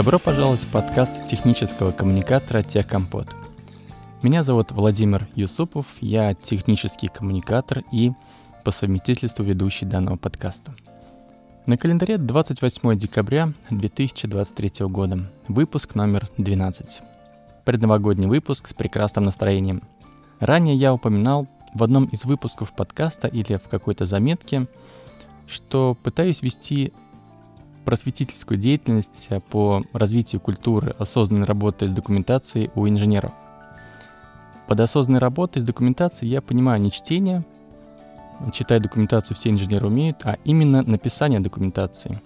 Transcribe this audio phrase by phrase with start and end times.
[0.00, 3.28] Добро пожаловать в подкаст технического коммуникатора «Техкомпот».
[4.22, 8.12] Меня зовут Владимир Юсупов, я технический коммуникатор и
[8.64, 10.74] по совместительству ведущий данного подкаста.
[11.66, 17.02] На календаре 28 декабря 2023 года, выпуск номер 12.
[17.66, 19.82] Предновогодний выпуск с прекрасным настроением.
[20.38, 24.66] Ранее я упоминал в одном из выпусков подкаста или в какой-то заметке,
[25.46, 26.94] что пытаюсь вести
[27.90, 33.32] просветительскую деятельность по развитию культуры осознанной работы с документацией у инженеров.
[34.68, 37.44] Под осознанной работой с документацией я понимаю не чтение,
[38.52, 42.22] читать документацию все инженеры умеют, а именно написание документации.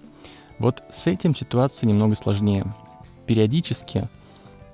[0.59, 2.71] Вот с этим ситуация немного сложнее.
[3.25, 4.07] Периодически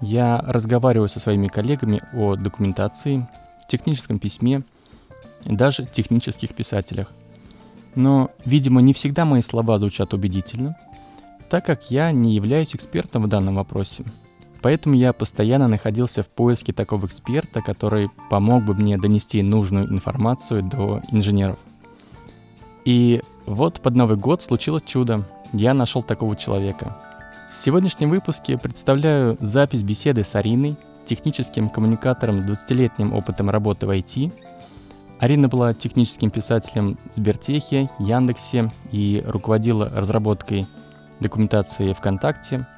[0.02, 3.30] я разговариваю со своими коллегами о документации,
[3.70, 4.64] техническом письме,
[5.46, 7.14] даже технических писателях.
[7.96, 10.78] Но, видимо, не всегда мои слова звучат убедительно,
[11.50, 14.06] так как я не являюсь экспертом в данном вопросе.
[14.62, 20.64] Поэтому я постоянно находился в поиске такого эксперта, который помог бы мне донести нужную информацию
[20.64, 21.58] до инженеров.
[22.86, 25.28] И вот под Новый год случилось чудо.
[25.52, 26.98] Я нашел такого человека.
[27.50, 33.90] В сегодняшнем выпуске представляю запись беседы с Ариной, техническим коммуникатором с 20-летним опытом работы в
[33.90, 34.32] IT.
[35.22, 40.68] Арина была техническим писателем в Сбертехе, Яндексе и руководила разработкой
[41.22, 42.68] документации ВКонтакте–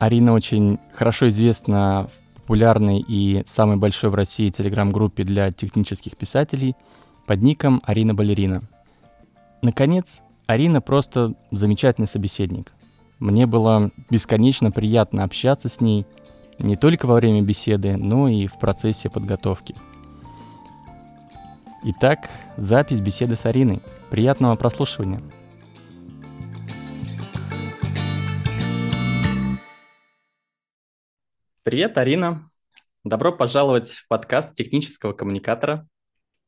[0.00, 6.74] Арина очень хорошо известна в популярной и самой большой в России телеграм-группе для технических писателей
[7.26, 8.62] под ником Арина Балерина.
[9.60, 12.72] Наконец, Арина просто замечательный собеседник.
[13.18, 16.06] Мне было бесконечно приятно общаться с ней
[16.58, 19.74] не только во время беседы, но и в процессе подготовки.
[21.82, 22.28] Итак,
[22.58, 23.80] запись беседы с Ариной.
[24.10, 25.22] Приятного прослушивания.
[31.62, 32.50] Привет, Арина.
[33.02, 35.88] Добро пожаловать в подкаст технического коммуникатора.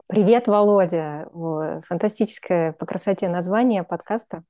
[0.07, 1.31] Привет, Володя.
[1.89, 4.45] Фантастическое по красоте название подкаста.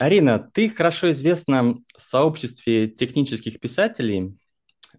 [0.00, 4.36] Арина, ты хорошо известна в сообществе технических писателей.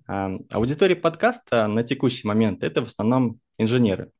[0.07, 4.11] А, аудитория подкаста на текущий момент– это в основном инженеры.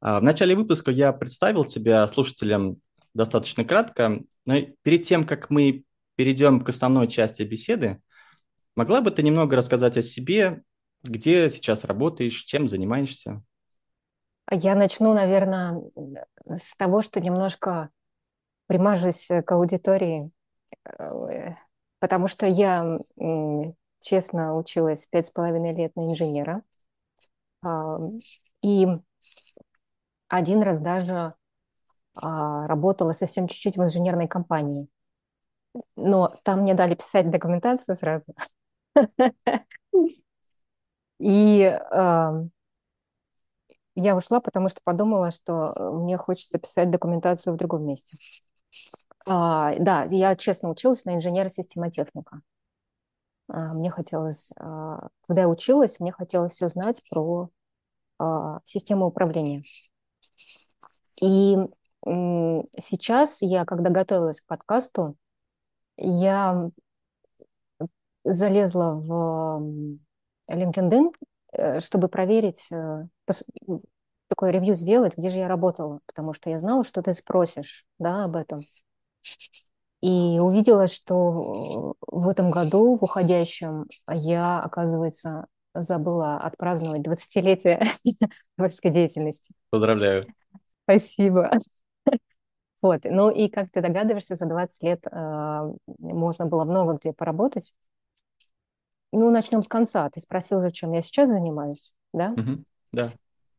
[0.00, 2.76] А, в начале выпуска я представил тебя слушателям
[3.14, 5.84] достаточно кратко, но перед тем, как мы
[6.16, 8.00] перейдем к основной части беседы,
[8.76, 10.62] Могла бы ты немного рассказать о себе,
[11.02, 13.42] где сейчас работаешь, чем занимаешься?
[14.50, 15.82] Я начну, наверное,
[16.46, 17.88] с того, что немножко
[18.66, 20.30] примажусь к аудитории,
[20.84, 21.54] э,
[22.00, 22.98] потому что я
[24.00, 26.62] честно училась пять с половиной лет на инженера.
[27.64, 27.98] А,
[28.60, 28.86] и
[30.28, 31.34] один раз даже
[32.14, 34.88] а, работала совсем чуть-чуть в инженерной компании.
[35.96, 38.34] Но там мне дали писать документацию сразу.
[41.18, 42.48] И э,
[43.94, 48.16] я ушла, потому что подумала, что э, мне хочется писать документацию в другом месте.
[49.26, 52.42] А, да, я честно училась на инженера-системотехника.
[53.48, 57.50] А, мне хотелось, а, когда я училась, мне хотелось все знать про
[58.64, 59.62] систему управления.
[61.20, 61.56] И
[62.78, 65.16] сейчас я, когда готовилась к подкасту,
[65.96, 66.70] я
[68.24, 69.98] залезла в
[70.50, 71.12] LinkedIn,
[71.52, 73.04] э, чтобы проверить, э,
[74.28, 78.24] такое ревью сделать, где же я работала, потому что я знала, что ты спросишь да,
[78.24, 78.62] об этом.
[80.02, 87.82] И увидела, что в этом году, в уходящем, я, оказывается, забыла отпраздновать 20-летие
[88.56, 89.52] творческой деятельности.
[89.70, 90.26] Поздравляю.
[90.86, 91.50] Спасибо.
[92.82, 93.00] Вот.
[93.04, 97.74] Ну и, как ты догадываешься, за 20 лет э, можно было много где поработать.
[99.12, 100.08] Ну, начнем с конца.
[100.10, 102.32] Ты спросил же, чем я сейчас занимаюсь, да?
[102.36, 103.12] Угу, да.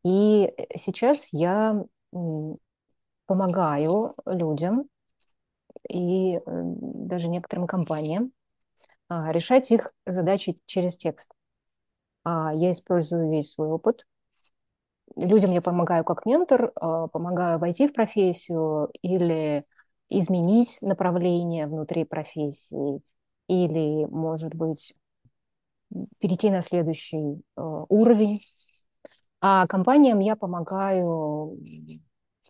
[0.04, 1.84] И сейчас я
[3.26, 4.88] помогаю людям
[5.90, 8.32] и даже некоторым компаниям
[9.08, 11.32] а, решать их задачи через текст.
[12.24, 14.06] А, я использую весь свой опыт.
[15.16, 19.64] Людям я помогаю как ментор, а, помогаю войти в профессию или
[20.08, 23.00] изменить направление внутри профессии,
[23.48, 24.94] или, может быть,
[26.18, 28.40] перейти на следующий э, уровень.
[29.40, 31.58] А компаниям я помогаю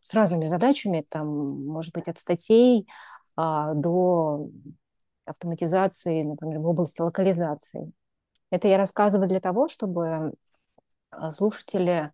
[0.02, 2.88] с разными задачами, там, может быть, от статей
[3.36, 4.48] а, до
[5.26, 7.92] автоматизации, например, в области локализации.
[8.50, 10.32] Это я рассказываю для того, чтобы
[11.10, 12.12] а, слушатели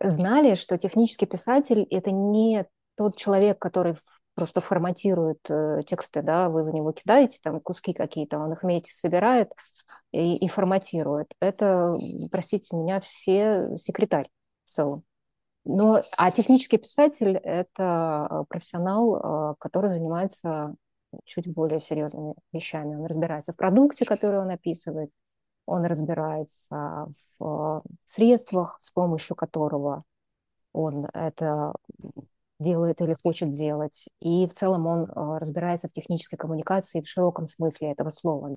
[0.00, 3.96] знали, что технический писатель— это не тот человек, который
[4.34, 8.92] просто форматирует э, тексты, да, вы в него кидаете там куски какие-то, он их вместе
[8.92, 9.52] собирает
[10.12, 11.32] и, и форматирует.
[11.40, 11.96] Это,
[12.30, 14.28] простите меня, все секретарь
[14.64, 15.04] в целом.
[15.64, 20.74] Но, а технический писатель– это э, профессионал, э, который занимается
[21.24, 22.96] чуть более серьезными вещами.
[22.96, 25.10] Он разбирается в продукте, который он описывает,
[25.66, 27.06] он разбирается
[27.38, 30.04] в средствах, с помощью которого
[30.72, 31.74] он это
[32.58, 34.08] делает или хочет делать.
[34.20, 38.56] И в целом он э, разбирается в технической коммуникации в широком смысле этого слова.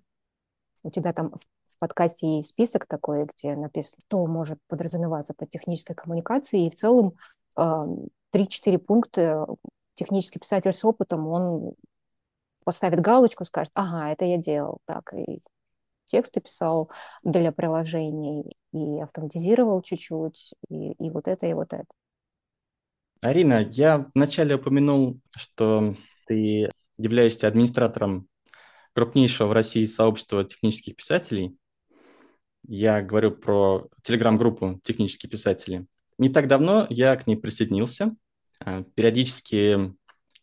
[0.83, 5.95] У тебя там в подкасте есть список такой, где написано, что может подразумеваться под технической
[5.95, 6.67] коммуникацией.
[6.67, 7.13] И в целом
[7.57, 9.47] 3-4 э, пункта
[9.95, 11.73] технический писатель с опытом, он
[12.63, 15.41] поставит галочку, скажет, ага, это я делал, так, и
[16.07, 16.89] тексты писал
[17.23, 21.85] для приложений, и автоматизировал чуть-чуть, и, и вот это, и вот это.
[23.21, 25.95] Арина, я вначале упомянул, что
[26.27, 28.27] ты являешься администратором
[28.93, 31.55] крупнейшего в России сообщества технических писателей.
[32.67, 35.85] Я говорю про телеграм-группу «Технические писатели».
[36.17, 38.15] Не так давно я к ней присоединился.
[38.59, 39.93] А, периодически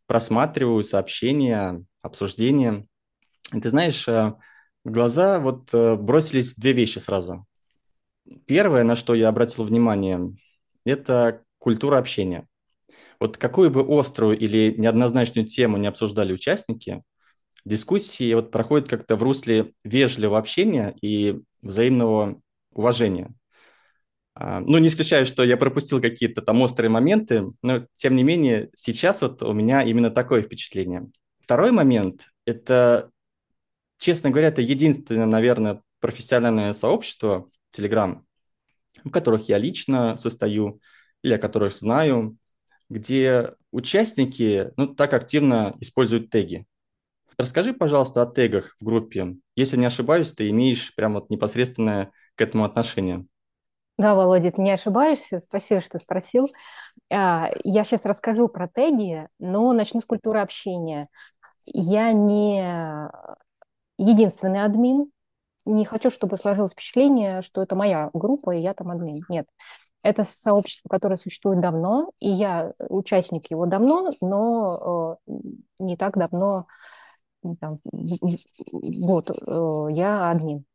[0.06, 2.86] просматриваю сообщения, обсуждения.
[3.50, 4.38] Ты знаешь, а,
[4.84, 7.46] в глаза вот э, бросились две вещи сразу.
[8.46, 10.34] Первое, на что я обратил внимание,
[10.84, 12.46] это культура общения.
[13.20, 17.02] Вот какую бы острую или неоднозначную тему не обсуждали участники,
[17.64, 22.40] дискуссии вот проходят как-то в русле вежливого общения и взаимного
[22.72, 23.34] уважения.
[24.34, 28.70] А, ну, не исключаю, что я пропустил какие-то там острые моменты, но тем не менее
[28.74, 31.08] сейчас вот у меня именно такое впечатление.
[31.40, 33.10] Второй момент– это,
[33.98, 38.22] честно говоря, это единственное, наверное, профессиональное сообщество Telegram,
[39.04, 40.80] в которых я лично состою
[41.22, 42.36] или о которых знаю,
[42.88, 46.66] где участники ну, так активно используют теги.
[47.36, 49.36] Расскажи, пожалуйста, о тегах в группе.
[49.56, 53.26] Если не ошибаюсь, ты имеешь прямо вот непосредственное к этому отношение.
[53.96, 55.40] Да, Володя, ты не ошибаешься.
[55.40, 56.48] Спасибо, что спросил.
[57.10, 61.08] А, я сейчас расскажу про теги, но начну с культуры общения.
[61.64, 63.08] Я не
[63.98, 65.10] единственный админ.
[65.66, 69.24] Не хочу, чтобы сложилось впечатление, что это моя группа, и я там админ.
[69.28, 69.46] Нет.
[70.02, 75.32] Это сообщество, которое существует давно, и я участник его давно, но э,
[75.78, 76.66] не так давно,
[77.58, 80.66] там, вот, э, я админ.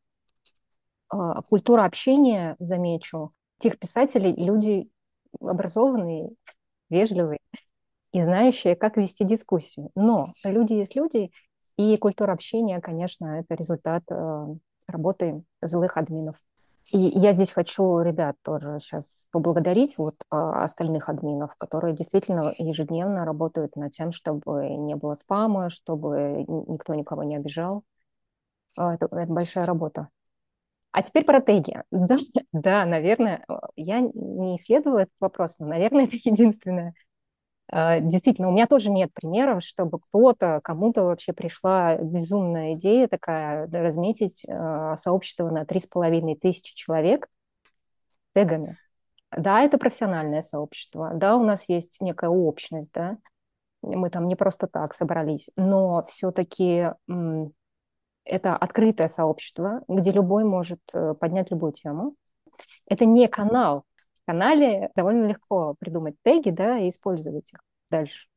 [1.14, 3.30] Э, культура общения, замечу,
[3.60, 4.90] тех писателей люди
[5.40, 6.32] образованные,
[6.90, 7.40] вежливые
[8.12, 9.92] и знающие, как вести дискуссию.
[9.94, 11.32] Но люди есть люди,
[11.80, 14.48] и культура общения, конечно, это результат э,
[14.88, 16.36] работы злых админов.
[16.92, 23.24] И я здесь хочу ребят тоже сейчас поблагодарить, вот а, остальных админов, которые действительно ежедневно
[23.24, 27.84] работают над тем, чтобы не было спама, чтобы никто никого не обижал.
[28.76, 30.10] А, это, это большая работа.
[30.92, 31.82] А теперь про теги.
[31.92, 32.18] Да,
[32.52, 33.46] да, наверное,
[33.78, 36.94] я не исследовала этот вопрос, но, наверное, это единственное
[37.72, 44.44] действительно, у меня тоже нет примеров, чтобы кто-то, кому-то вообще пришла безумная идея такая, разметить
[44.48, 47.28] а, сообщество на три с половиной тысячи человек
[48.34, 48.78] тегами.
[49.32, 53.18] Да, это профессиональное сообщество, да, у нас есть некая общность, да,
[53.84, 56.88] мы там не просто так собрались, но все-таки
[58.24, 62.16] это открытое сообщество, где любой может э, поднять любую тему.
[62.88, 63.86] Это не канал,
[64.30, 68.28] канале довольно легко придумать теги, да, и использовать их дальше.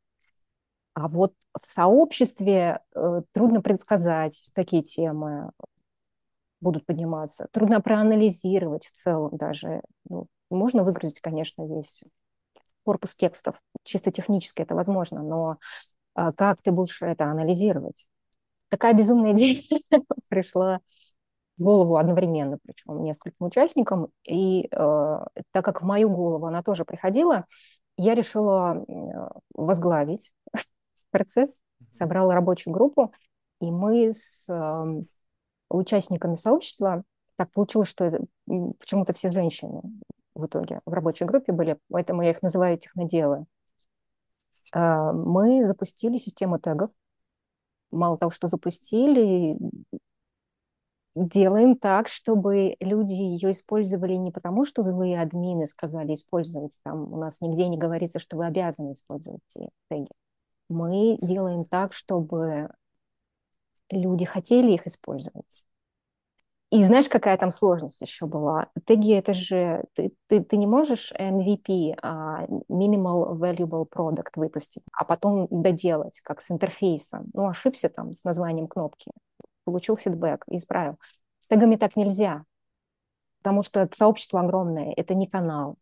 [0.94, 5.50] А вот в сообществе э, трудно предсказать, какие темы
[6.62, 7.46] будут подниматься.
[7.52, 9.82] Трудно проанализировать в целом даже.
[10.08, 12.02] Ну, можно выгрузить, конечно, весь
[12.84, 13.60] корпус текстов.
[13.84, 15.58] Чисто технически это возможно, но
[16.16, 18.06] э, как ты будешь это анализировать?
[18.70, 19.60] Такая безумная идея
[20.28, 20.80] пришла
[21.58, 24.08] голову одновременно, причем нескольким участникам.
[24.24, 25.18] И э,
[25.52, 27.46] так как в мою голову она тоже приходила,
[27.96, 28.84] я решила
[29.54, 30.32] возглавить
[31.10, 31.58] процесс,
[31.92, 33.12] собрала рабочую группу,
[33.60, 35.02] и мы с э,
[35.68, 37.04] участниками сообщества,
[37.36, 39.82] так получилось, что почему-то все женщины
[40.34, 43.46] в итоге в рабочей группе были, поэтому я их называю техноделы.
[44.74, 46.90] Э, мы запустили систему тегов.
[47.90, 49.56] Мало того, что запустили,
[51.14, 57.16] делаем так, чтобы люди ее использовали не потому, что злые админы сказали использовать, там у
[57.18, 60.10] нас нигде не говорится, что вы обязаны использовать эти теги.
[60.68, 62.70] Мы делаем так, чтобы
[63.90, 65.62] люди хотели их использовать.
[66.72, 68.68] И знаешь, какая там сложность еще была?
[68.86, 69.84] Теги это же...
[69.92, 76.40] Ты, ты, ты не можешь MVP, а Minimal Valuable Product выпустить, а потом доделать, как
[76.40, 77.26] с интерфейсом.
[77.34, 79.10] Ну, ошибся там с названием кнопки,
[79.64, 80.98] получил фидбэк, исправил.
[81.38, 82.44] С тегами так нельзя,
[83.38, 85.76] потому что сообщество огромное, это не канал.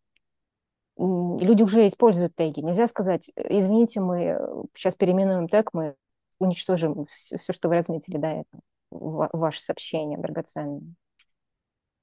[0.97, 2.59] Люди уже используют теги.
[2.59, 4.39] Нельзя сказать, извините, мы
[4.75, 5.95] сейчас переименуем тег, мы
[6.39, 8.61] уничтожим все, все что вы разметили до этого
[8.91, 10.81] ваше сообщение драгоценное.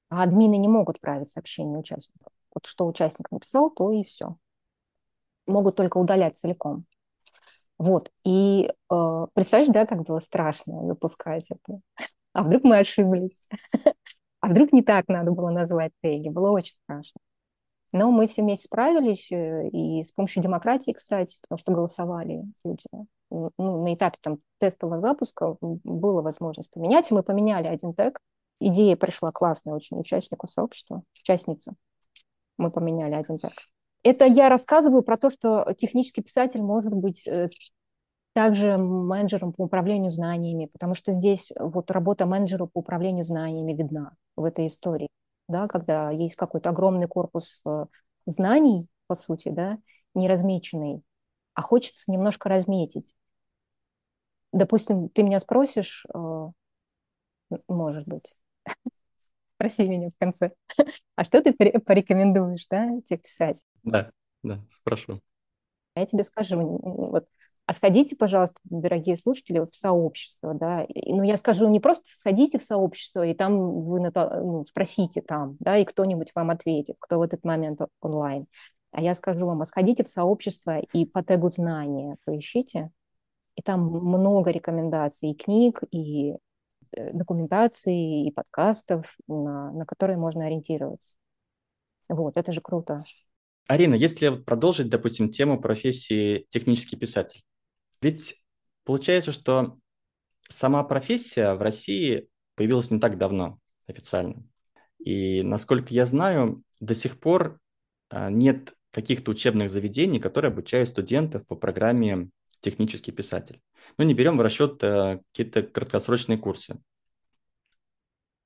[0.09, 2.33] А админы не могут править сообщение участников.
[2.53, 4.37] Вот что участник написал, то и все.
[5.45, 6.85] Могут только удалять целиком.
[7.79, 8.11] Вот.
[8.25, 11.79] И э, представляешь, да, как было страшно запускать это.
[12.33, 13.47] А вдруг мы ошиблись?
[14.41, 16.29] А вдруг не так надо было назвать теги?
[16.29, 17.19] Было очень страшно.
[17.91, 22.85] Но мы все вместе справились, э, и с помощью демократии, кстати, потому что голосовали люди.
[23.31, 28.19] Ну, на этапе там, тестового запуска была возможность поменять, и мы поменяли один тег.
[28.59, 31.73] Идея пришла классная очень участнику сообщества, участница.
[32.57, 33.53] Мы поменяли один тег.
[34.03, 37.49] Это я рассказываю про то, что технический писатель может быть э,
[38.33, 44.13] также менеджером по управлению знаниями, потому что здесь вот работа менеджера по управлению знаниями видна
[44.35, 45.09] в этой истории
[45.49, 47.85] да, когда есть какой-то огромный корпус э,
[48.25, 49.79] знаний, по сути, да,
[50.13, 51.01] не размеченный,
[51.55, 53.15] а хочется немножко разметить.
[54.53, 56.47] Допустим, ты меня спросишь, э,
[57.67, 58.35] может быть,
[59.59, 60.51] спроси меня в конце,
[61.15, 63.61] а что ты порекомендуешь, да, тебе писать?
[63.83, 64.11] Да,
[64.41, 65.19] да, спрошу.
[65.95, 67.25] Я тебе скажу, вот
[67.65, 72.57] а сходите, пожалуйста, дорогие слушатели, в сообщество, да, и, ну, я скажу не просто сходите
[72.57, 77.21] в сообщество, и там вы ну, спросите там, да, и кто-нибудь вам ответит, кто в
[77.21, 78.47] этот момент онлайн,
[78.91, 82.89] а я скажу вам, а сходите в сообщество и по тегу знания поищите,
[83.55, 86.37] и там много рекомендаций, и книг, и
[87.13, 91.15] документации, и подкастов, на, на которые можно ориентироваться.
[92.09, 93.03] Вот, это же круто.
[93.67, 97.43] Арина, если продолжить, допустим, тему профессии технический писатель,
[98.01, 98.41] ведь
[98.83, 99.77] получается, что
[100.49, 104.43] сама профессия в России появилась не так давно официально.
[104.97, 107.59] И, насколько я знаю, до сих пор
[108.09, 112.29] а, нет каких-то учебных заведений, которые обучают студентов по программе
[112.59, 113.61] технический писатель.
[113.97, 116.79] Ну, не берем в расчет а, какие-то краткосрочные курсы.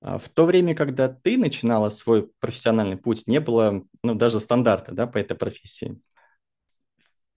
[0.04, 4.94] А, в то время, когда ты начинала свой профессиональный путь, не было ну, даже стандарта
[4.94, 6.00] да, по этой профессии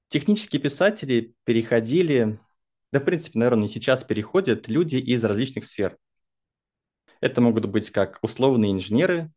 [0.09, 2.39] технические писатели переходили,
[2.93, 5.97] да, в принципе, наверное, и сейчас переходят люди из различных сфер.
[7.21, 9.33] Это могут быть как условные инженеры,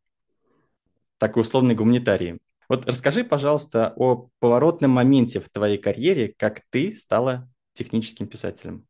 [1.17, 2.39] так и условные гуманитарии.
[2.67, 8.85] Вот расскажи, пожалуйста, о поворотном моменте в твоей карьере, как ты стала техническим писателем.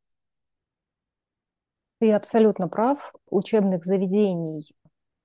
[2.00, 3.14] Ты абсолютно прав.
[3.30, 4.74] Учебных заведений,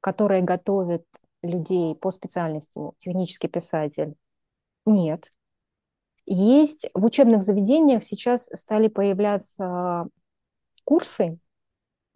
[0.01, 1.05] которые готовят
[1.43, 4.15] людей по специальности технический писатель,
[4.87, 5.31] нет.
[6.27, 10.09] Есть в учебных заведениях сейчас стали появляться
[10.85, 11.39] курсы,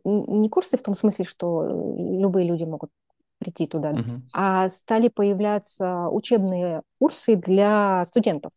[0.05, 1.65] не курсы в том смысле, что
[1.97, 2.91] любые люди могут
[3.39, 4.21] прийти туда, uh-huh.
[4.33, 8.53] а стали появляться учебные курсы для студентов.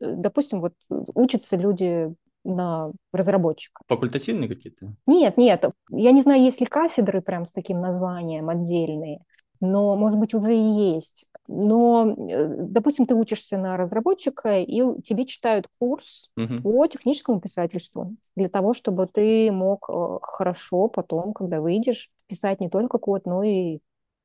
[0.00, 3.82] Допустим, вот учатся люди на разработчика.
[3.88, 4.94] Факультативные какие-то?
[5.06, 5.64] Нет, нет.
[5.90, 9.20] Я не знаю, есть ли кафедры прям с таким названием отдельные,
[9.60, 11.26] но, может быть, уже и есть.
[11.48, 16.62] Но, э, допустим, ты учишься на разработчика, и тебе читают курс угу.
[16.62, 22.68] по техническому писательству для того, чтобы ты мог э, хорошо потом, когда выйдешь, писать не
[22.68, 23.80] только код, но и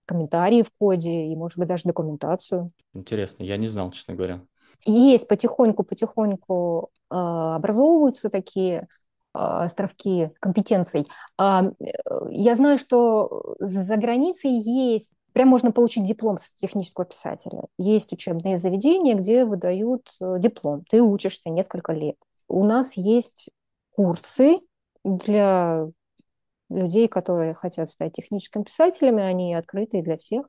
[0.05, 2.69] комментарии в коде, и, может быть, даже документацию.
[2.93, 4.41] Интересно, я не знал, честно говоря.
[4.85, 8.87] Есть потихоньку-потихоньку образовываются такие
[9.33, 11.07] островки компетенций.
[11.37, 11.71] А,
[12.29, 17.65] я знаю, что за границей есть Прям можно получить диплом с технического писателя.
[17.77, 20.83] Есть учебные заведения, где выдают э, диплом.
[20.89, 22.15] Ты учишься несколько лет.
[22.47, 23.51] У нас есть
[23.91, 24.61] курсы
[25.03, 25.85] для
[26.71, 29.21] людей, которые хотят стать техническими писателями.
[29.21, 30.47] Они открытые для всех.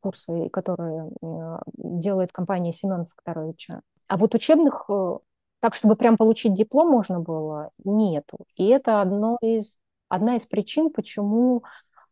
[0.00, 3.82] Курсы, которые э, делает компания Семена Факторовича.
[4.08, 5.18] А вот учебных, э,
[5.62, 8.36] так, чтобы прям получить диплом можно было, нету.
[8.56, 9.78] И это одно из,
[10.08, 11.62] одна из причин, почему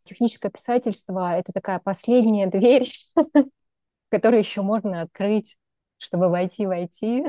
[0.04, 2.86] техническое писательство— это такая последняя дверь,
[4.08, 5.56] которую еще можно открыть,
[5.98, 7.28] чтобы войти в IT,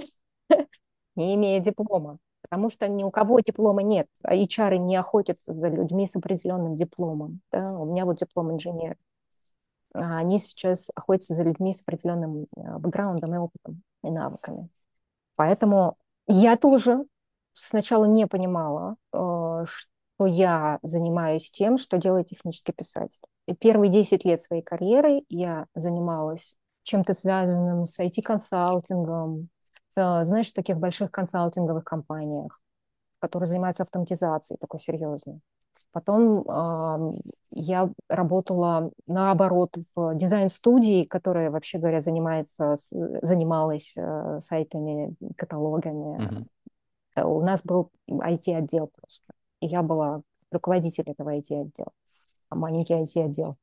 [1.16, 2.20] не имея диплома.
[2.44, 6.76] Потому что ни у кого диплома нет, а HR не охотятся за людьми с определенным
[6.76, 7.42] дипломом.
[7.52, 7.72] Да?
[7.80, 8.96] У меня вот диплом инженер.
[9.96, 14.70] А они сейчас охотятся за людьми с определенным э, бэкграундом и опытом и навыками.
[15.36, 15.98] Поэтому
[16.32, 17.06] я тоже
[17.54, 23.22] сначала не понимала, э, что я занимаюсь тем, что делает технический писатель.
[23.48, 29.50] И первые 10 лет своей карьеры я занималась чем-то связанным с IT-консалтингом,
[29.96, 32.62] э, знаешь, в таких больших консалтинговых компаниях,
[33.20, 35.42] которые занимаются автоматизацией такой серьезной.
[35.92, 37.14] Потом э,
[37.52, 42.78] я работала наоборот в дизайн-студии, которая, вообще говоря, занимается,
[43.22, 46.48] занималась э, сайтами, каталогами.
[47.16, 47.24] Mm-hmm.
[47.24, 49.34] У нас был IT-отдел просто.
[49.60, 51.92] И я была руководителем этого IT-отдела,
[52.50, 53.58] маленький IT-отдел.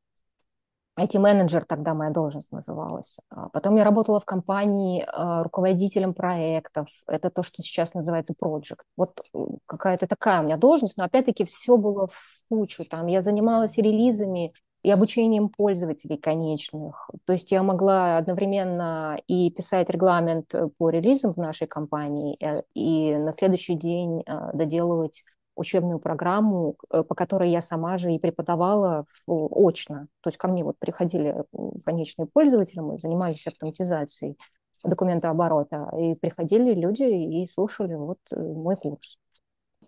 [0.99, 3.19] IT-менеджер тогда моя должность называлась.
[3.31, 6.89] А потом я работала в компании а, руководителем проектов.
[7.07, 8.83] Это то, что сейчас называется project.
[8.97, 9.23] Вот
[9.67, 12.85] какая-то такая у меня должность, но опять-таки все было в кучу.
[12.85, 14.53] Там я занималась релизами,
[14.85, 17.11] и обучением пользователей конечных.
[17.27, 23.17] То есть я могла одновременно и писать регламент по релизам в нашей компании, э, и
[23.17, 24.23] на следующий день
[24.55, 25.25] доделывать
[25.59, 30.07] учебную программу, э, по которой я сама же и преподавала очно.
[30.23, 31.45] То есть ко мне вот приходили
[31.85, 34.37] конечные пользователи, мы занимались автоматизацией
[34.85, 39.19] документа оборота, и приходили люди и слушали вот э, мой курс.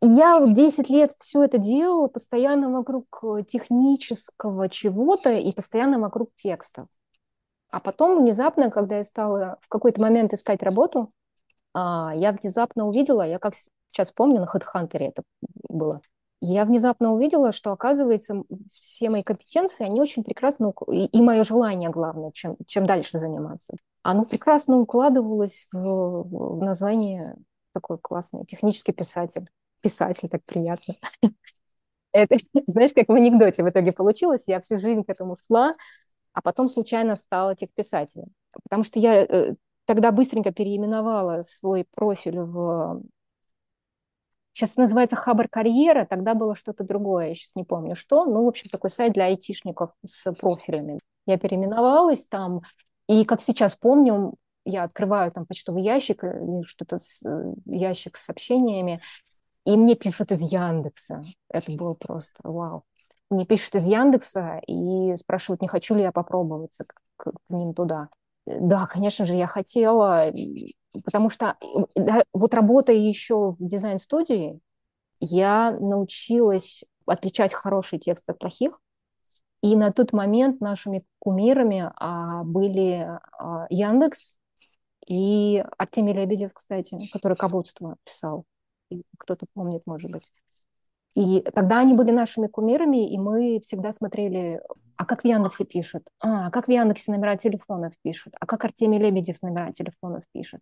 [0.03, 6.87] Я 10 лет все это делала постоянно вокруг э, технического чего-то и постоянно вокруг текстов.
[7.71, 11.13] А потом внезапно, когда я стала в какой-то момент искать работу,
[11.73, 13.55] а, я внезапно увидела, я как
[13.93, 15.23] сейчас помню, на HeadHunter это
[15.71, 16.01] было,
[16.41, 21.91] я внезапно увидела, что, оказывается, все мои компетенции, они очень прекрасно, и, и мое желание,
[21.91, 27.37] главное, чем, чем дальше заниматься, оно прекрасно укладывалось в, в название
[27.75, 29.49] такой классный технический писатель.
[29.83, 30.95] Писатель, так приятно.
[32.13, 34.45] Это, знаешь, как в анекдоте в итоге получилось.
[34.47, 35.77] Я всю жизнь к этому шла,
[36.33, 38.29] а потом случайно стала техписателем.
[38.65, 43.03] Потому что я э, тогда быстренько переименовала свой профиль в
[44.61, 48.27] Сейчас называется Хабар Карьера, тогда было что-то другое, я сейчас не помню что.
[48.27, 51.01] Ну, в общем, такой сайт для айтишников с профилями.
[51.25, 52.61] Я переименовалась там,
[53.09, 54.35] и как сейчас помню,
[54.67, 56.23] я открываю там почтовый ящик,
[56.67, 59.01] что-то с, э, ящик с сообщениями,
[59.65, 61.23] и мне пишут из Яндекса.
[61.49, 62.85] Это было просто вау.
[63.31, 67.73] Мне пишут из Яндекса и спрашивают, не хочу ли я попробоваться к, к, к ним
[67.73, 68.11] туда.
[68.59, 70.33] Да, конечно же, я хотела,
[71.05, 71.57] потому что
[71.95, 74.61] да, вот работая еще в дизайн-студии,
[75.21, 78.81] я научилась отличать хороший текст от плохих.
[79.63, 83.07] И на тот момент нашими кумирами а, были
[83.39, 84.37] а, Яндекс
[85.07, 88.45] и Артемий Лебедев, кстати, который кабутство писал.
[89.19, 90.33] Кто-то помнит, может быть.
[91.15, 94.61] И тогда они были нашими кумирами, и мы всегда смотрели,
[94.97, 98.99] а как в Яндексе пишут, а как в Яндексе номера телефонов пишут, а как Артемий
[98.99, 100.61] Лебедев номера телефонов пишет.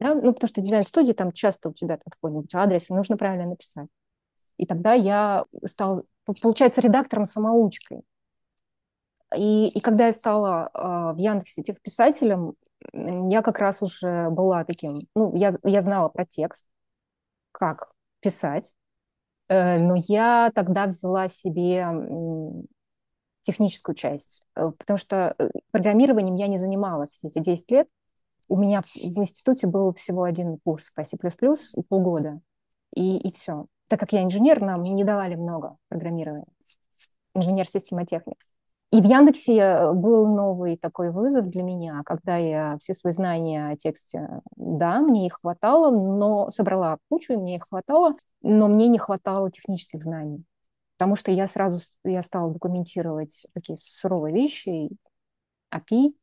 [0.00, 0.14] Да?
[0.14, 3.88] Ну, потому что дизайн-студии там часто у тебя там какой-нибудь адрес, и нужно правильно написать.
[4.56, 6.04] И тогда я стал,
[6.42, 8.02] получается, редактором-самоучкой.
[9.36, 12.54] И, и когда я стала э, в Яндексе техписателем,
[12.92, 16.66] я как раз уже была таким, ну, я, я знала про текст,
[17.52, 18.74] как писать,
[19.48, 21.86] но я тогда взяла себе
[23.44, 27.88] техническую часть, э, потому что э, программированием я не занималась все эти 10 лет,
[28.48, 31.16] у меня в институте был всего один курс по C++,
[31.88, 32.40] полгода,
[32.94, 33.66] и, и все.
[33.88, 36.46] Так как я инженер, нам не давали много программирования.
[37.34, 38.38] Инженер-системотехник.
[38.94, 43.70] И в Яндексе э, был новый такой вызов для меня, когда я все свои знания
[43.70, 48.98] о тексте, да, мне их хватало, но собрала кучу, мне их хватало, но мне не
[48.98, 50.44] хватало технических знаний.
[50.96, 54.90] Потому что я сразу я стала документировать такие суровые вещи,
[55.74, 56.14] API,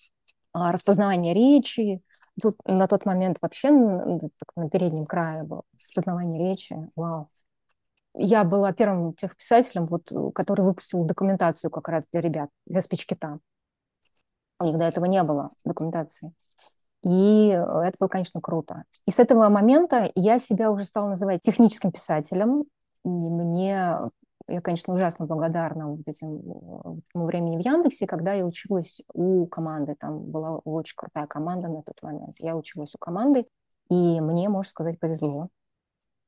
[0.54, 2.02] а, распознавание речи.
[2.42, 6.78] Тут на тот момент вообще на переднем крае было распознавание речи.
[6.96, 7.28] Вау.
[8.14, 13.40] Я была первым техписателем, вот, который выпустил документацию как раз для ребят, для спичкита.
[14.60, 16.34] У них до этого не было документации.
[17.04, 18.84] И это было, конечно, круто.
[19.08, 22.66] И с этого момента я себя уже стала называть техническим писателем.
[23.04, 24.12] И мне
[24.48, 26.38] я, конечно, ужасно благодарна вот этим,
[27.10, 29.96] этому времени в Яндексе, когда я училась у команды.
[29.96, 32.36] Там была очень крутая команда на тот момент.
[32.40, 33.48] Я училась у команды,
[33.90, 35.48] и мне, можно сказать, повезло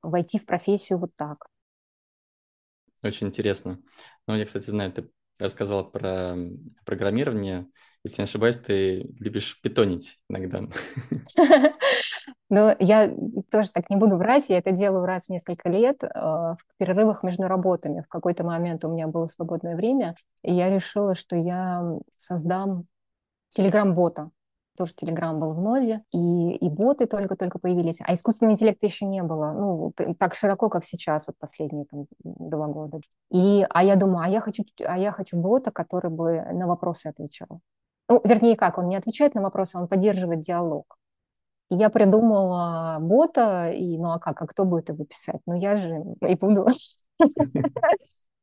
[0.01, 1.47] войти в профессию вот так.
[3.03, 3.79] Очень интересно.
[4.27, 6.35] Ну, я, кстати, знаю, ты рассказала про
[6.85, 7.67] программирование.
[8.03, 10.61] Если не ошибаюсь, ты любишь питонить иногда.
[12.49, 13.13] Но я
[13.49, 17.23] тоже так не буду врать, я это делаю раз в несколько лет а, в перерывах
[17.23, 18.01] между работами.
[18.01, 21.83] В какой-то момент у меня было свободное время, и я решила, что я
[22.17, 22.85] создам
[23.55, 24.31] телеграм-бота.
[24.77, 29.23] Тоже Telegram был в ноде, и, и боты только-только появились, а искусственного интеллекта еще не
[29.23, 32.99] было, ну, так широко, как сейчас, вот последние там, два года.
[33.31, 37.07] И, а я думаю, а я хочу, а я хочу бота, который бы на вопросы
[37.07, 37.61] отвечал.
[38.09, 40.97] Ну, вернее, как, он не отвечает на вопросы, он поддерживает диалог.
[41.69, 45.41] И я придумала бота, и ну а как, а кто будет его писать?
[45.47, 46.67] Ну я же и буду.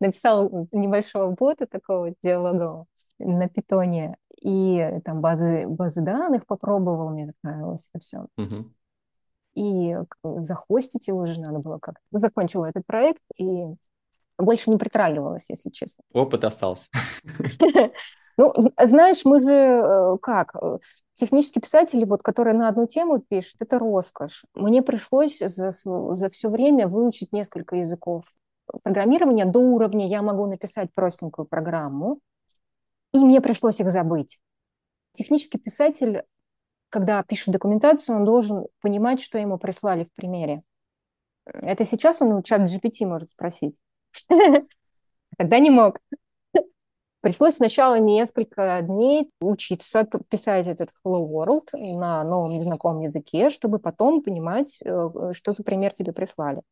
[0.00, 2.86] Написал небольшого бота такого диалогового
[3.20, 8.26] на питоне, и там базы, базы данных попробовал, мне так нравилось это все.
[9.54, 12.00] И захостить его же надо было как-то.
[12.12, 13.66] Закончила этот проект и
[14.38, 16.02] больше не притрагивалась, если честно.
[16.12, 16.86] Опыт остался.
[18.36, 20.78] Ну, знаешь, мы же э, как, э,
[21.16, 24.46] технические писатели, вот, которые на одну тему пишут, это роскошь.
[24.54, 28.24] Мне пришлось за, за все время выучить несколько языков
[28.82, 32.20] программирования до уровня я могу написать простенькую программу,
[33.12, 34.38] и мне пришлось их забыть.
[35.12, 36.22] Технический писатель,
[36.88, 40.62] когда пишет документацию, он должен понимать, что ему прислали в примере.
[41.46, 43.78] Это сейчас он у чат GPT может спросить.
[45.38, 45.98] Тогда не мог.
[47.20, 54.22] Пришлось сначала несколько дней учиться писать этот Hello World на новом незнакомом языке, чтобы потом
[54.22, 56.62] понимать, э, что за пример тебе прислали.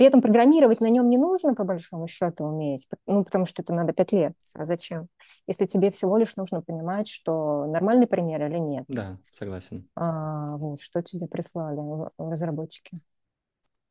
[0.00, 3.74] При этом программировать на нем не нужно, по большому счету, уметь, ну, потому что это
[3.74, 4.32] надо пять лет.
[4.54, 5.08] А зачем?
[5.46, 8.84] Если тебе всего лишь нужно понимать, что нормальный пример или нет.
[8.88, 9.90] Да, согласен.
[9.94, 11.78] А, вот, что тебе прислали
[12.16, 12.98] разработчики.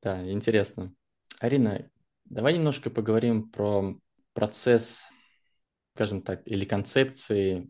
[0.01, 0.91] Да, интересно.
[1.41, 1.87] Арина,
[2.25, 3.93] давай немножко поговорим про
[4.33, 5.03] процесс
[5.93, 7.69] скажем так, или концепции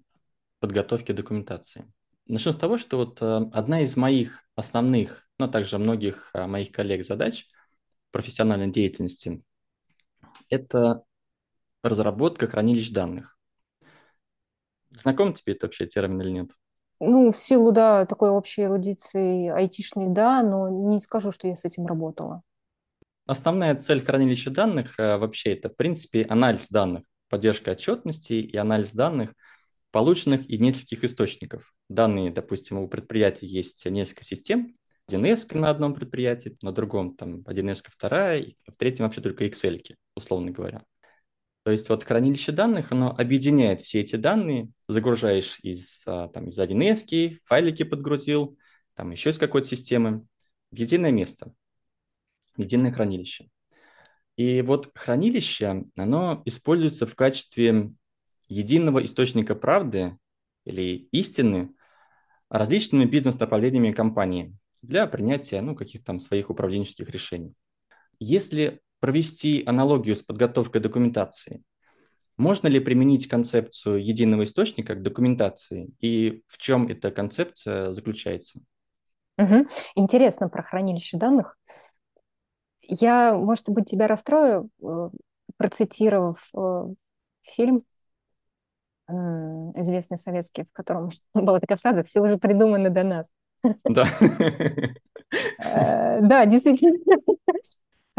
[0.62, 1.91] подготовки документации.
[2.25, 6.71] Начну с того, что вот э, одна из моих основных, но также многих э, моих
[6.71, 7.45] коллег задач
[8.12, 9.43] профессиональной деятельности–
[10.50, 11.04] это
[11.84, 13.38] разработка хранилищ данных.
[14.91, 16.52] Знаком тебе это вообще термин или нет?
[17.00, 21.63] Ну, в силу, да, такой общей эрудиции айтишной, да, но не скажу, что я с
[21.63, 22.43] этим работала.
[23.26, 28.93] Основная цель хранилища данных э, вообще это, в принципе, анализ данных поддержка отчетности и анализ
[28.93, 29.34] данных,
[29.91, 31.74] полученных из нескольких источников.
[31.88, 34.76] Данные, допустим, у предприятия есть несколько систем,
[35.10, 39.82] 1С на одном предприятии, на другом там 1С вторая, в третьем вообще только Excel,
[40.15, 40.84] условно говоря.
[41.63, 46.58] То есть вот хранилище данных, оно объединяет все эти данные, загружаешь из, а, там, из
[46.58, 48.58] 1С, файлики подгрузил,
[48.95, 50.26] там еще из какой-то системы,
[50.72, 51.54] в единое место,
[52.56, 53.50] в единое хранилище.
[54.38, 57.91] И вот хранилище, оно используется в качестве
[58.48, 60.17] единого источника правды
[60.65, 61.74] или истины
[62.50, 67.53] различными бизнес-направлениями компании для принятия ну, каких-то там своих управленческих решений.
[68.19, 71.63] Если провести аналогию с подготовкой документации,
[72.37, 78.61] можно ли применить концепцию единого источника к документации и в чем эта концепция заключается?
[79.37, 79.67] Угу.
[79.95, 81.57] Интересно про хранилище данных.
[82.81, 85.09] Я, может быть, тебя расстрою, э,
[85.57, 86.85] процитировав э,
[87.41, 87.81] фильм
[89.75, 93.27] известный советский, в котором была такая фраза «все уже придумано до нас».
[93.86, 94.06] Да.
[95.63, 96.93] Э, да, действительно.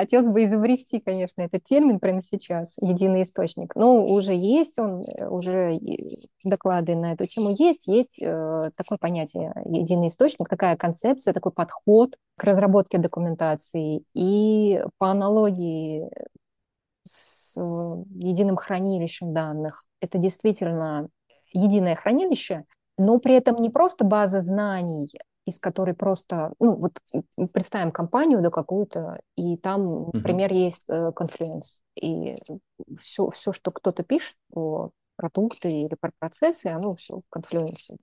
[0.00, 3.74] Хотелось бы изобрести, конечно, этот термин прямо сейчас, единый источник.
[3.74, 5.78] Но уже есть он, э, уже
[6.42, 7.86] доклады на эту тему есть.
[7.86, 14.02] Есть э, такое понятие единый источник, такая концепция, такой подход к разработке документации.
[14.14, 16.08] И по аналогии
[17.06, 21.08] с единым хранилищем данных, это действительно
[21.52, 22.64] единое хранилище,
[22.96, 25.08] но при этом не просто база знаний,
[25.46, 26.92] из которой просто, ну, вот
[27.52, 30.64] представим компанию, да, какую-то, и там, например, uh-huh.
[30.64, 32.38] есть э, Confluence, и
[33.00, 37.96] все, все, что кто-то пишет про продукты или про процессы, оно все в Confluence.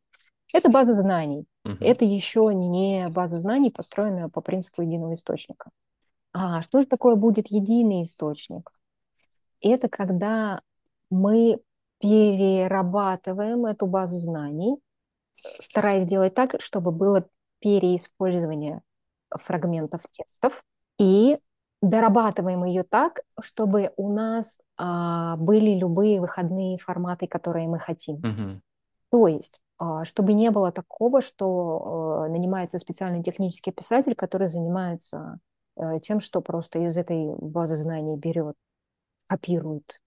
[0.54, 1.46] Это база знаний.
[1.66, 1.78] Uh-huh.
[1.82, 5.70] Это еще не база знаний, построенная по принципу единого источника.
[6.34, 8.72] А что же такое будет единый источник?
[9.62, 10.62] Это когда
[11.10, 11.60] мы
[12.00, 14.78] перерабатываем эту базу знаний,
[15.60, 17.28] стараясь сделать так, чтобы было
[17.60, 18.82] переиспользование
[19.30, 20.64] фрагментов текстов
[21.00, 21.38] и
[21.82, 28.16] дорабатываем ее так, чтобы у нас а, были любые выходные форматы, которые мы хотим.
[28.18, 28.60] Uh-huh.
[29.12, 35.40] То есть, а, чтобы не было такого, что а, нанимается специальный технический писатель, который занимается
[35.76, 38.56] а, тем, что просто из этой базы знаний берет,
[39.28, 40.02] копирует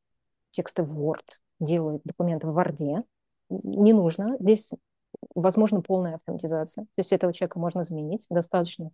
[0.50, 3.05] тексты в Word, делает документы в Word.
[3.48, 4.37] Не нужно.
[4.40, 4.72] Здесь
[5.35, 6.85] возможно полная автоматизация.
[6.85, 8.90] То есть этого человека можно заменить, достаточно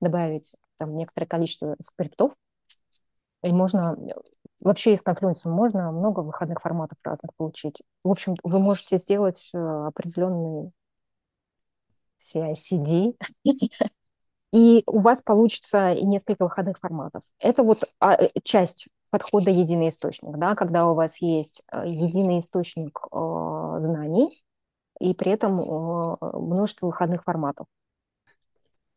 [0.00, 2.32] добавить там некоторое количество скриптов,
[3.42, 3.96] и можно
[4.60, 7.82] вообще из Confluence можно много выходных форматов разных получить.
[8.02, 10.72] В общем, вы можете сделать э, определенный
[12.18, 13.14] CI-CD,
[14.52, 17.22] и у вас получится несколько выходных форматов.
[17.38, 22.40] Это вот а, э, часть подхода единый источник, да, когда у вас есть э, единый
[22.40, 22.98] источник
[23.78, 24.45] знаний
[25.00, 27.66] и при этом э, множество выходных форматов.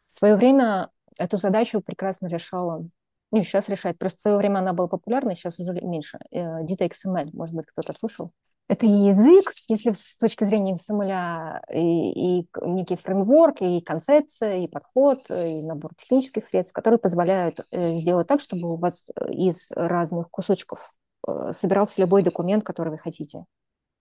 [0.10, 2.86] В свое время эту задачу прекрасно решала,
[3.32, 6.20] ну, сейчас решает, просто в свое время она была популярна, сейчас уже меньше.
[6.32, 8.32] Э, Dita XML, может быть, кто-то слышал.
[8.70, 15.22] Это язык, если с точки зрения XML, и, и некий фреймворк, и концепция, и подход,
[15.32, 20.94] и набор технических средств, которые позволяют э, сделать так, чтобы у вас из разных кусочков
[21.28, 23.46] э, собирался любой документ, который вы хотите.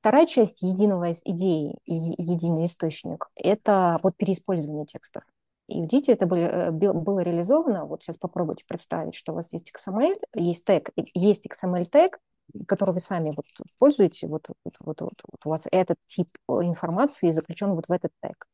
[0.00, 5.24] Вторая часть единого идеи и единый источник– это вот переиспользование текстов.
[5.66, 9.70] И в DIT это было, было реализовано, вот сейчас попробуйте представить, что у вас есть
[9.70, 12.18] XML, есть тег, есть XML тег,
[12.66, 13.44] который вы сами вот
[13.78, 17.92] пользуете, вот, вот, вот, вот, вот у вас этот тип э, информации заключен вот в
[17.92, 18.46] этот тег,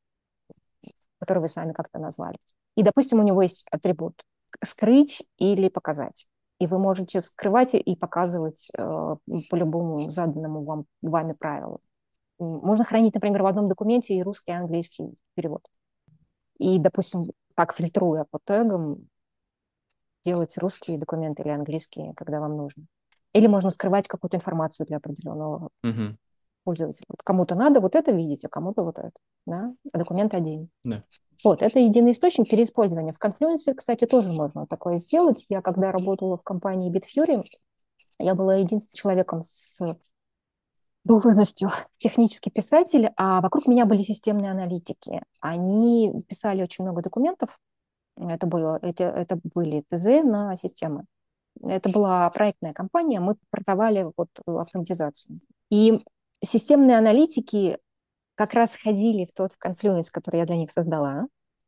[1.20, 2.38] который вы сами как-то назвали.
[2.76, 4.20] И, допустим, у него есть атрибут
[4.64, 6.26] скрыть или показать.
[6.58, 8.82] И вы можете скрывать и показывать э,
[9.50, 11.80] по любому заданному вам, вами правилу.
[12.38, 15.66] Можно хранить, например, в одном документе и русский, и английский перевод.
[16.58, 19.08] И, допустим, так фильтруя по тегам,
[20.24, 22.84] делать русские документы или английские, когда вам нужно.
[23.32, 26.16] Или можно скрывать какую-то информацию для определенного угу.
[26.62, 27.04] пользователя.
[27.08, 29.18] Вот кому-то надо вот это видеть, а кому-то вот это.
[29.46, 29.74] Да?
[29.92, 30.70] А документ один.
[30.84, 31.04] Да.
[31.42, 33.12] Вот, это единый источник переиспользования.
[33.12, 35.44] В Confluence, кстати, тоже можно такое сделать.
[35.49, 37.42] Я когда работала в компании Bitfury,
[38.18, 39.81] я была единственным человеком с
[41.05, 45.23] должностью технический писатель, а вокруг меня были системные аналитики.
[45.40, 47.59] Они писали очень много документов.
[48.16, 51.05] Это, было, это, это были ТЗ на системы.
[51.62, 55.40] Это была проектная компания, мы продавали вот автоматизацию.
[55.70, 56.01] И
[56.42, 57.79] системные аналитики
[58.35, 61.27] как раз ходили в тот конфлюенс, который я для них создала.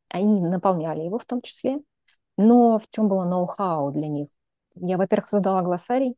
[0.09, 1.79] Они наполняли его в том числе.
[2.37, 4.29] Но в чем было ноу-хау для них?
[4.75, 6.15] Я, во-первых, создала глоссарий.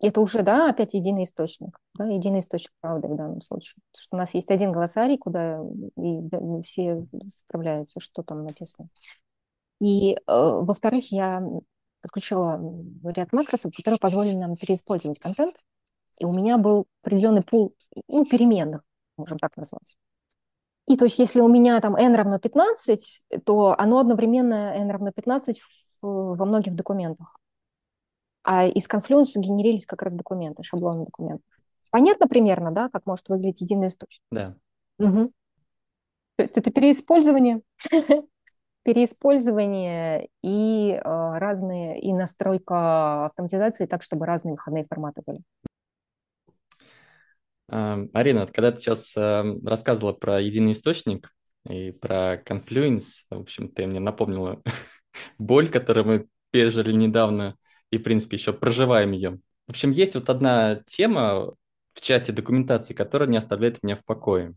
[0.00, 1.78] Это уже, да, опять единый источник.
[1.94, 3.76] Да, единый источник правды в данном случае.
[3.92, 5.60] Потому что у нас есть один глоссарий, куда
[5.96, 8.88] и, все справляются, что там написано.
[9.80, 11.42] И, э, во-вторых, я
[12.00, 12.60] подключила
[13.04, 15.56] ряд макросов, которые позволили нам переиспользовать контент.
[16.18, 17.74] И у меня был определенный пул
[18.08, 18.82] ну, переменных,
[19.20, 19.96] можем так назвать.
[20.86, 25.12] И то есть если у меня там n равно 15, то оно одновременно n равно
[25.12, 27.38] 15 в, во многих документах.
[28.42, 31.46] А из Confluence генерились как раз документы, шаблоны документов.
[31.90, 34.22] Понятно примерно, да, как может выглядеть единый источник?
[34.30, 34.56] Да.
[34.98, 35.32] Угу.
[36.36, 37.60] То есть это переиспользование
[38.82, 45.42] переиспользование и э, разные и настройка автоматизации так, чтобы разные выходные форматы были.
[47.70, 51.32] Арина, когда ты сейчас эм, рассказывала про единый источник
[51.68, 54.62] и про Confluence, в общем, ты мне напомнила
[55.38, 57.56] боль, которую мы пережили недавно
[57.90, 59.40] и, в принципе, еще проживаем ее.
[59.66, 61.54] В общем, есть вот одна тема
[61.94, 64.54] в части документации, которая не оставляет меня в покое.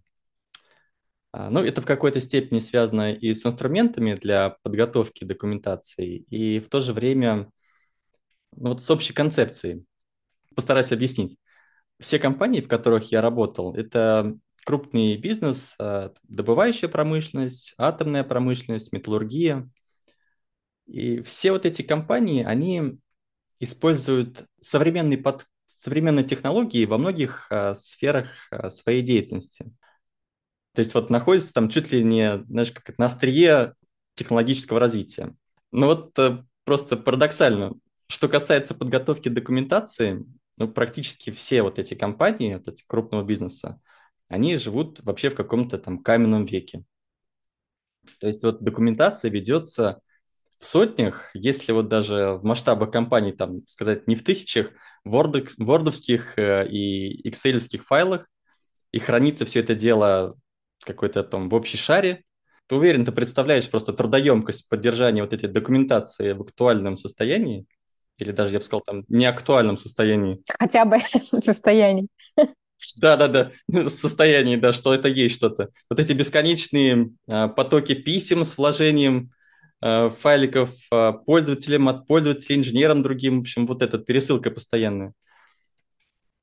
[1.31, 6.69] А, ну, это в какой-то степени связано и с инструментами для подготовки документации, и в
[6.69, 7.49] то же время
[8.55, 9.85] ну, вот с общей концепцией.
[10.55, 11.37] Постараюсь объяснить.
[12.03, 19.69] Все компании, в которых я работал, это крупный бизнес, а, добывающая промышленность, атомная промышленность, металлургия.
[20.85, 22.99] И все вот эти компании, они
[23.61, 28.27] используют современные, под, современные технологии во многих а, сферах
[28.69, 29.71] своей деятельности.
[30.73, 33.75] То есть вот находится там чуть ли не, знаешь, как на острие
[34.15, 35.33] технологического развития.
[35.71, 37.75] Но вот э, просто парадоксально,
[38.07, 40.25] что касается подготовки документации,
[40.57, 43.81] ну, практически все вот эти компании, вот эти крупного бизнеса,
[44.29, 46.83] они живут вообще в каком-то там каменном веке.
[48.19, 50.01] То есть вот документация ведется
[50.59, 54.71] в сотнях, если вот даже в масштабах компаний, там сказать, не в тысячах,
[55.03, 55.11] в
[55.57, 58.29] вордовских э, и экселевских файлах,
[58.91, 60.35] и хранится все это дело
[60.85, 62.23] какой-то там в общей шаре,
[62.67, 67.65] ты уверен, ты представляешь просто трудоемкость поддержания вот этой документации в актуальном состоянии,
[68.17, 70.43] или даже, я бы сказал, там, неактуальном состоянии.
[70.59, 70.97] Хотя бы
[71.31, 72.07] в состоянии.
[72.97, 75.69] Да, да, да, в состоянии, да, что это есть что-то.
[75.89, 79.29] Вот эти бесконечные а, потоки писем с вложением
[79.81, 85.13] а, файликов а, пользователям, от пользователей, инженерам другим, в общем, вот эта пересылка постоянная.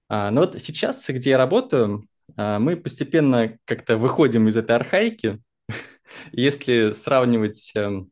[0.08, 2.06] А, но вот сейчас, где я работаю,
[2.36, 5.40] а, мы постепенно как-то выходим из этой архаики.
[6.32, 8.10] Если сравнивать, эм,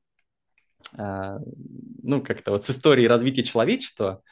[0.97, 4.23] ну, как-то вот с историей развития человечества,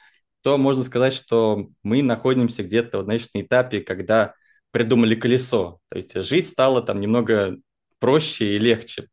[0.42, 4.35] то можно сказать, что мы находимся где-то, вот, знаешь, на этапе, когда
[4.71, 5.81] придумали колесо.
[5.88, 7.57] То есть жить стало там немного
[7.99, 9.09] проще и легче.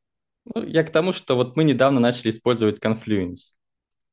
[0.45, 3.53] Ну, я к тому, что вот мы недавно начали использовать Confluence.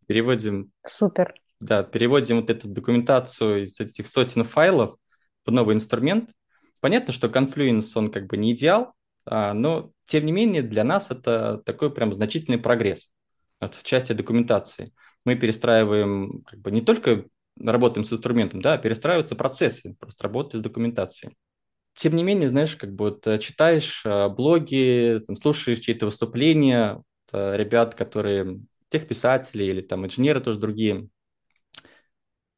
[0.06, 0.70] Переводим...
[0.86, 1.34] Супер.
[1.60, 4.96] Да, переводим вот эту документацию из этих сотен файлов
[5.44, 6.30] в новый инструмент.
[6.80, 8.94] Понятно, что Confluence, он как бы не идеал,
[9.26, 13.10] а, но тем не менее для нас это такой прям значительный прогресс
[13.60, 14.92] вот, в части документации.
[15.24, 17.24] Мы перестраиваем как бы не только
[17.58, 21.36] работаем с инструментом, да, а перестраиваются процессы, просто работы с документацией.
[21.94, 27.02] Тем не менее, знаешь, как бы вот э, читаешь э, блоги, там, слушаешь чьи-то выступления,
[27.32, 31.08] э, ребят, которые техписатели или там инженеры тоже другие.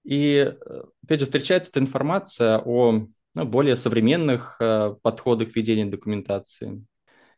[0.05, 0.55] И,
[1.03, 6.85] опять же, встречается эта информация о ну, более современных э, подходах ведения документации.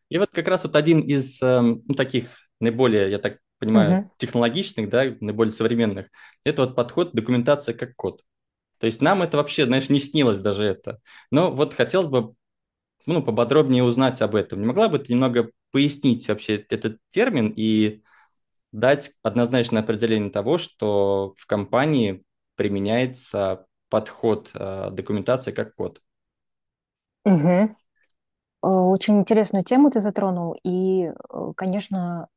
[0.09, 4.09] И вот как раз вот один из э, ну, таких наиболее, я так понимаю, uh-huh.
[4.19, 6.11] технологичных, да, наиболее современных,
[6.45, 8.23] это вот подход документация как код.
[8.79, 11.01] То есть нам это вообще, знаешь, не снилось даже это.
[11.31, 12.35] Но вот хотелось бы
[13.07, 14.61] ну, поподробнее узнать об этом.
[14.61, 18.03] Не могла бы ты немного пояснить вообще этот термин и
[18.73, 22.25] дать однозначное определение того, что в компании
[22.57, 26.01] применяется подход э, документации как код.
[27.25, 27.77] Угу.
[28.63, 32.29] Очень интересную тему ты затронул, и, э, конечно,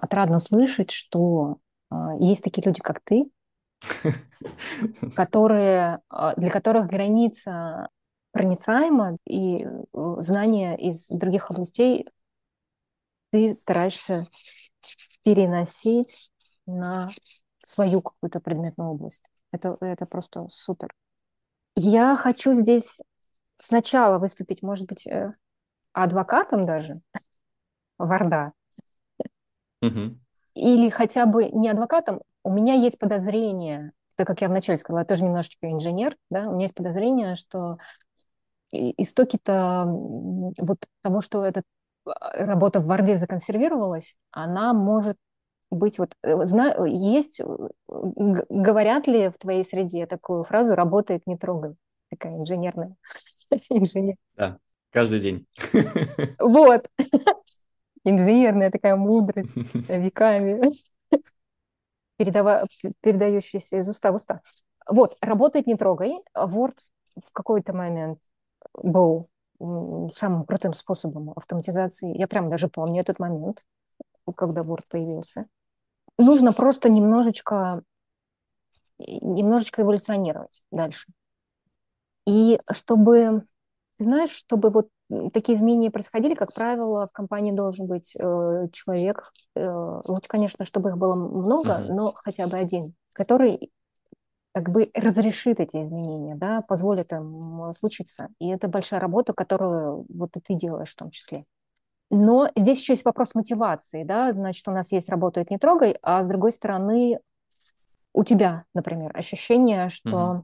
[0.00, 1.58] отрадно слышать, что
[1.90, 3.30] э, есть такие люди, как ты,
[5.16, 6.00] которые,
[6.36, 7.88] для которых граница
[8.32, 12.08] проницаема, и знания из других областей
[13.30, 14.26] ты стараешься
[15.22, 16.30] переносить
[16.66, 17.10] на
[17.64, 19.22] свою какую-то предметную область.
[19.52, 20.92] Это, это просто супер.
[21.76, 23.00] Я хочу здесь
[23.58, 25.32] сначала выступить, может быть, э,
[25.92, 27.00] адвокатом даже
[27.98, 28.52] Варда.
[29.82, 30.16] Угу.
[30.54, 32.22] Или хотя бы не адвокатом.
[32.44, 36.52] У меня есть подозрение, так как я вначале сказала, я тоже немножечко инженер, да, у
[36.52, 37.78] меня есть подозрение, что
[38.72, 41.62] истоки-то вот того, что эта
[42.06, 45.16] а, работа в Варде законсервировалась, она может
[45.70, 47.44] быть вот, э, знаю, есть, э,
[47.88, 51.74] говорят ли в твоей среде такую фразу «работает, не трогай»,
[52.10, 52.94] такая инженерная.
[53.70, 54.16] Инженер.
[54.36, 54.58] Да,
[54.90, 55.46] каждый день.
[56.38, 56.88] Вот.
[58.04, 59.54] Инженерная такая мудрость
[59.88, 60.72] веками,
[62.18, 64.40] передающаяся из уста в уста.
[64.88, 66.20] Вот, работает не трогай.
[66.36, 66.78] Word
[67.16, 68.18] в какой-то момент
[68.74, 72.16] был самым крутым способом автоматизации.
[72.18, 73.64] Я прям даже помню этот момент,
[74.34, 75.46] когда Word появился
[76.18, 77.82] нужно просто немножечко,
[78.98, 81.06] немножечко эволюционировать дальше.
[82.26, 83.46] И чтобы,
[83.98, 84.88] знаешь, чтобы вот
[85.32, 90.90] такие изменения происходили, как правило, в компании должен быть э, человек, э, лучше, конечно, чтобы
[90.90, 91.92] их было много, uh-huh.
[91.92, 93.70] но хотя бы один, который
[94.52, 98.28] как бы разрешит эти изменения, да, позволит им случиться.
[98.38, 101.46] И это большая работа, которую вот и ты делаешь в том числе.
[102.10, 106.22] Но здесь еще есть вопрос мотивации, да, значит, у нас есть «работает, не трогай», а
[106.22, 107.20] с другой стороны
[108.12, 110.42] у тебя, например, ощущение, что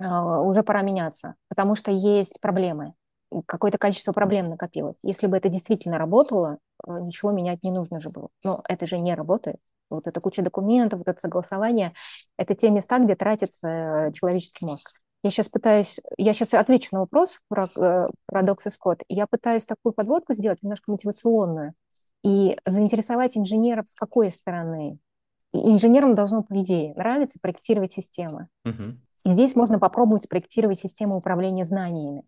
[0.00, 0.42] mm-hmm.
[0.46, 2.94] уже пора меняться, потому что есть проблемы,
[3.42, 4.98] какое-то количество проблем накопилось.
[5.02, 8.28] Если бы это действительно работало, э, ничего менять не нужно же было.
[8.42, 9.56] Но это же не работает.
[9.90, 11.92] Вот эта куча документов, вот это согласование,
[12.36, 14.90] это те места, где тратится э, человеческий мозг.
[15.22, 19.02] Я сейчас пытаюсь, я сейчас отвечу на вопрос про, э, про Docs и Scott.
[19.08, 21.74] Я пытаюсь такую подводку сделать, немножко мотивационную,
[22.22, 24.98] и заинтересовать инженеров с какой стороны.
[25.52, 28.48] инженерам должно, по идее, нравиться проектировать системы.
[28.66, 28.96] Uh-huh.
[29.24, 32.24] И здесь можно попробовать проектировать систему управления знаниями.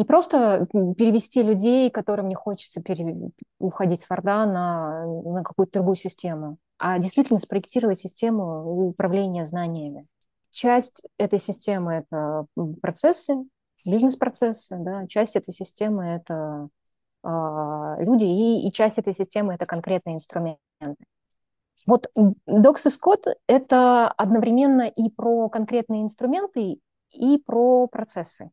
[0.00, 3.32] Не просто перевести людей, которым не хочется пере...
[3.58, 10.06] уходить с Форда на, на какую-то другую систему, а действительно спроектировать систему управления знаниями.
[10.52, 12.46] Часть этой системы– это
[12.80, 13.44] процессы,
[13.84, 16.68] бизнес-процессы, да, часть этой системы– это
[17.22, 20.56] э, люди, и, и часть этой системы– это конкретные инструменты.
[21.86, 26.78] Вот Docs и Scott– это одновременно и про конкретные инструменты,
[27.12, 28.50] и про процессы.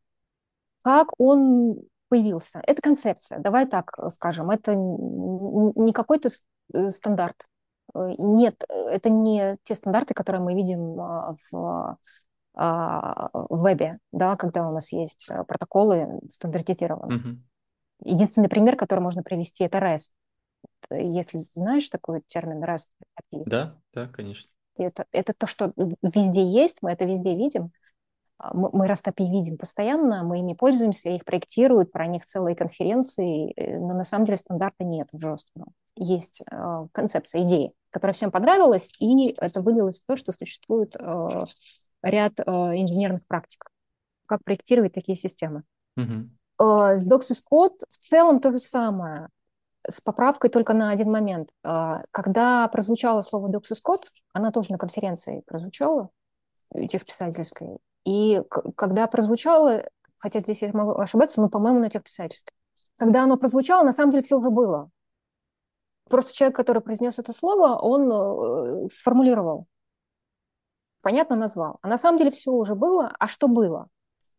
[0.88, 2.62] Как он появился?
[2.66, 4.50] Это концепция, давай так скажем.
[4.50, 6.30] Это не какой-то
[6.74, 7.36] э, стандарт,
[7.94, 11.98] Э, нет, э, это не те стандарты, которые мы видим а, в,
[12.54, 17.20] а, в вебе, да, когда у нас есть э, протоколы стандартизированные.
[17.20, 17.38] Mm-hmm.
[18.04, 20.12] Единственный пример, который можно привести, это REST.
[20.92, 22.88] Если знаешь такой термин REST
[23.20, 23.44] API.
[23.46, 24.50] Да, да, конечно.
[24.78, 25.74] Это, это то, что
[26.04, 27.72] везде есть, мы это везде видим.
[28.40, 33.94] А, мы, API видим постоянно, мы ими пользуемся, их проектируют, про них целые конференции, но
[33.94, 35.68] на самом деле стандарта нет жесткого.
[35.96, 41.46] Есть э, концепция, идея которая всем понравилась, и это вылилось в то, что существует э,
[42.04, 43.66] ряд э, инженерных практик,
[44.28, 45.64] как проектировать такие системы.
[45.96, 47.00] Угу.
[47.00, 49.30] С Doxys Code в целом то же самое,
[49.88, 51.50] с поправкой только на один момент.
[51.62, 56.10] Когда прозвучало слово Doxys Code, она тоже на конференции прозвучала,
[56.90, 57.78] техписательской,
[58.08, 58.42] и
[58.78, 59.84] когда прозвучало,
[60.18, 62.54] хотя здесь я могу ошибаться, но, по-моему, на техписательской,
[62.96, 64.90] когда оно прозвучало, на самом деле все уже было.
[66.10, 69.68] Просто человек, который произнес это слово, он э, сформулировал,
[71.02, 71.80] понятно назвал.
[71.82, 73.12] А на самом деле все уже было.
[73.20, 73.90] А что было?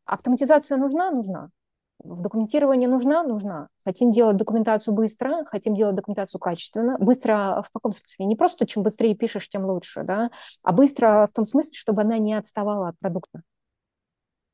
[0.07, 1.11] Автоматизация нужна?
[1.11, 1.51] Нужна.
[1.99, 3.23] В документировании нужна?
[3.23, 3.69] Нужна.
[3.85, 6.97] Хотим делать документацию быстро, хотим делать документацию качественно.
[6.99, 8.25] Быстро в каком смысле?
[8.25, 10.31] Не просто чем быстрее пишешь, тем лучше, да,
[10.63, 13.43] а быстро в том смысле, чтобы она не отставала от продукта.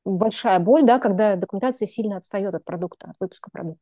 [0.05, 3.81] Большая боль, да, когда документация сильно отстает от продукта, от выпуска продукта.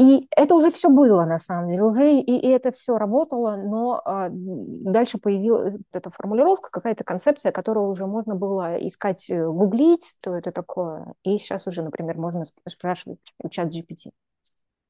[0.00, 4.00] И это уже все было, на самом деле, уже и, и это все работало, но
[4.04, 10.36] а, дальше появилась эта формулировка, какая-то концепция, которую уже можно было искать, э, гуглить, что
[10.36, 11.14] это такое.
[11.24, 14.12] И сейчас уже, например, можно спрашивать у чат GPT.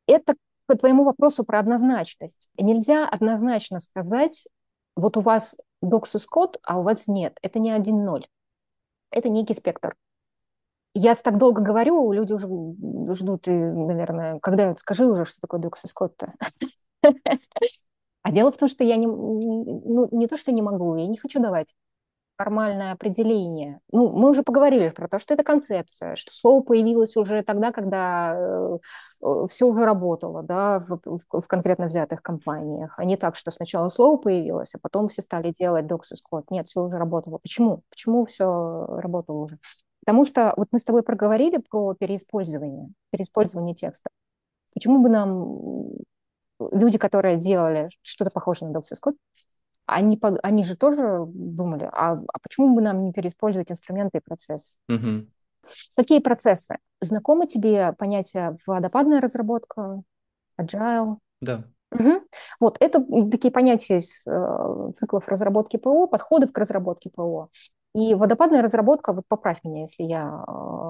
[0.06, 0.34] Это
[0.66, 2.50] по твоему вопросу про однозначность.
[2.58, 4.46] Нельзя однозначно сказать,
[4.94, 7.38] вот у вас Doxus код, а у вас нет.
[7.40, 8.26] Это не 1-0.
[9.10, 9.96] Это некий спектр.
[11.00, 12.48] Я так долго говорю, люди уже
[13.14, 16.32] ждут, и, наверное, когда скажи уже, что такое Дукс Скотт-то.
[18.22, 21.16] А дело в том, что я не, ну, не то, что не могу, я не
[21.16, 21.74] хочу давать
[22.36, 23.80] формальное определение.
[23.92, 28.34] Ну, мы уже поговорили про то, что это концепция, что слово появилось уже тогда, когда
[28.36, 28.78] э,
[29.48, 33.88] все уже работало, да, в, в, в конкретно взятых компаниях, а не так, что сначала
[33.88, 36.46] слово появилось, а потом все стали делать Doxus Code.
[36.50, 37.38] Нет, все уже работало.
[37.38, 37.82] Почему?
[37.90, 39.58] Почему все работало уже?
[40.08, 44.08] Потому что вот мы с тобой проговорили про переиспользование, переиспользование текста.
[44.72, 45.90] Почему бы нам
[46.58, 49.16] люди, которые делали что-то похожее на Code,
[49.84, 54.78] они, они же тоже думали, а, а почему бы нам не переиспользовать инструменты и процессы?
[54.88, 55.26] Угу.
[55.94, 56.78] Какие процессы?
[57.02, 60.00] Знакомы тебе понятия водопадная разработка,
[60.58, 61.18] agile?
[61.42, 61.64] Да.
[61.90, 62.22] Угу.
[62.60, 67.48] Вот это такие понятия из э, циклов разработки ПО, подходов к разработке ПО.
[67.94, 70.44] И водопадная разработка, вот поправь меня, если я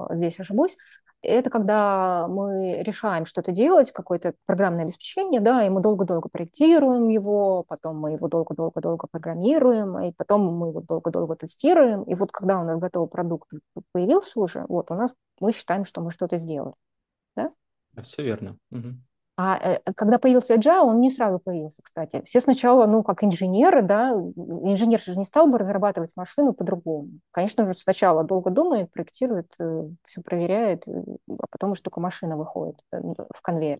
[0.09, 0.75] э, здесь ошибусь,
[1.21, 7.63] это когда мы решаем что-то делать, какое-то программное обеспечение, да, и мы долго-долго проектируем его,
[7.67, 12.63] потом мы его долго-долго-долго программируем, и потом мы его долго-долго тестируем, и вот когда у
[12.63, 13.49] нас готовый продукт
[13.91, 16.73] появился уже, вот у нас мы считаем, что мы что-то сделали,
[17.35, 17.51] да?
[18.03, 18.57] Все верно.
[18.71, 18.93] Угу.
[19.41, 22.21] А э, когда появился Agile, он не сразу появился, кстати.
[22.25, 27.07] Все сначала, ну, как инженеры, да, инженер же не стал бы разрабатывать машину по-другому.
[27.31, 30.91] Конечно же, сначала долго думает, проектирует, э, все проверяет, э,
[31.39, 33.79] а потом уж только машина выходит в конвейер.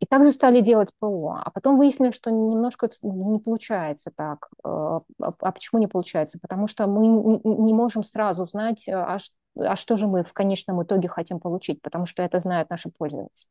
[0.00, 1.40] И также стали делать ПО.
[1.42, 4.50] А потом выяснили, что немножко не получается так.
[4.62, 6.38] А, а почему не получается?
[6.42, 7.06] Потому что мы
[7.42, 9.16] не можем сразу знать, а,
[9.56, 13.46] а что же мы в конечном итоге хотим получить, потому что это знают наши пользователи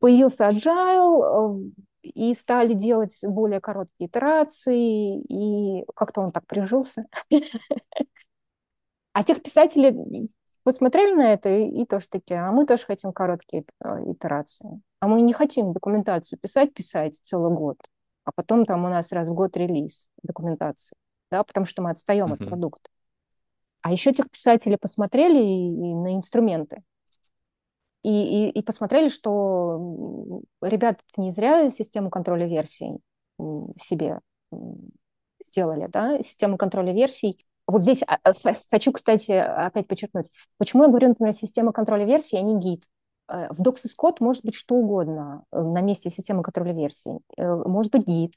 [0.00, 7.06] появился agile, э, и стали делать более короткие итерации, и как-то он так прижился.
[9.12, 10.30] А тех писателей
[10.64, 14.80] вот смотрели на это и, и тоже такие, а мы тоже хотим короткие э, итерации.
[15.00, 17.76] А мы не хотим документацию писать, писать целый год,
[18.24, 20.94] а потом там у нас раз в год релиз документации,
[21.30, 22.42] да, потому что мы отстаем uh-huh.
[22.42, 22.88] от продукта.
[23.82, 26.82] А еще тех писателей посмотрели и, и на инструменты
[28.02, 32.98] и, и, и посмотрели, что ребята не зря систему контроля версий
[33.80, 34.20] себе
[35.44, 37.44] сделали, да, систему контроля версий.
[37.66, 38.32] Вот здесь а, а,
[38.70, 42.84] хочу, кстати, опять подчеркнуть, почему я говорю, например, система контроля версий, а не гид.
[43.28, 47.20] Э, в Docs Code может быть что угодно э, на месте системы контроля версий.
[47.36, 48.34] Э, может быть гид,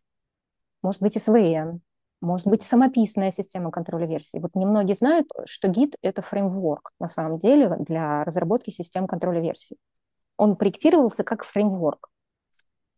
[0.82, 1.80] может быть SVN,
[2.24, 4.40] может быть самописная система контроля версий.
[4.40, 9.78] Вот немногие знают, что Git— это фреймворк на самом деле для разработки систем контроля версий.
[10.38, 12.10] Он проектировался как фреймворк.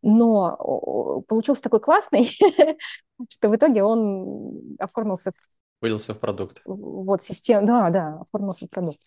[0.02, 2.30] Но получился такой классный,
[3.28, 5.32] что в итоге он оформился.
[5.80, 6.62] Вылился в продукт.
[6.64, 9.00] Вот система, да, да, оформился в продукт.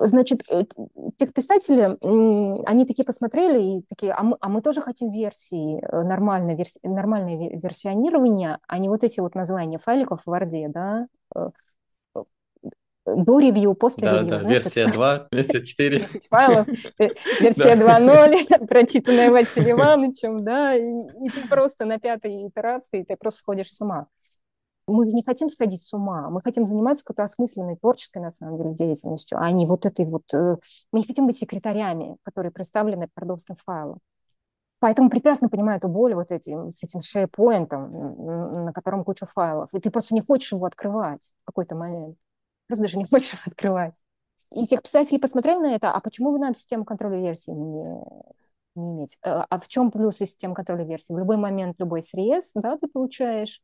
[0.00, 0.64] Значит, э,
[1.16, 1.96] тех писатели,
[2.66, 6.78] они такие посмотрели и такие, а мы, а мы тоже хотим версии, э, нормальное, верси,
[6.84, 11.48] нормальное версионирование, а не вот эти вот названия файликов в Word, да, э,
[13.06, 14.28] до ревью, после да, ревью.
[14.28, 16.06] Да, знаешь, версия 2, версия 4.
[16.30, 16.66] файлов,
[17.40, 23.40] версия 2.0, прочитанная Василием Ивановичем, да, и, и ты просто на пятой итерации, ты просто
[23.40, 24.06] сходишь с ума
[24.88, 28.56] мы же не хотим сходить с ума, мы хотим заниматься какой-то осмысленной, творческой, на самом
[28.58, 30.22] деле, деятельностью, а не вот этой вот...
[30.32, 30.56] Э,
[30.92, 33.98] мы не хотим быть секретарями, которые представлены продовским файлом.
[34.80, 37.68] Поэтому прекрасно понимаю эту боль вот этим, с этим SharePoint,
[38.64, 42.16] на котором куча файлов, и ты просто не хочешь его открывать в какой-то момент.
[42.68, 44.00] Просто даже не хочешь его открывать.
[44.54, 48.02] И техписатели посмотрели на это, а почему вы нам систему контроля версий не,
[48.76, 49.18] не иметь?
[49.22, 51.12] Э, а в чем плюсы системы контроля версий?
[51.12, 53.60] В любой момент любой срез, да, ты получаешь.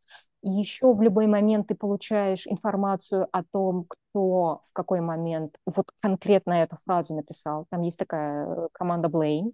[0.47, 6.53] Еще в любой момент ты получаешь информацию о том, кто в какой момент вот конкретно
[6.53, 7.67] эту фразу написал.
[7.71, 9.53] Там есть такая э, команда blame.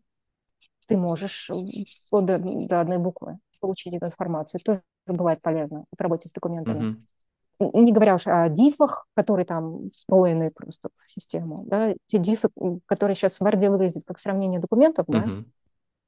[0.89, 1.49] Ты можешь
[2.11, 4.61] до, до одной буквы получить эту информацию.
[4.65, 6.81] Тоже бывает полезно в работе с документами.
[6.81, 7.03] Mm-hmm
[7.61, 12.49] не говоря уж о дифах, которые там встроены просто в систему, да, те дифы,
[12.87, 15.13] которые сейчас в Word выглядят как сравнение документов, uh-huh.
[15.13, 15.45] да,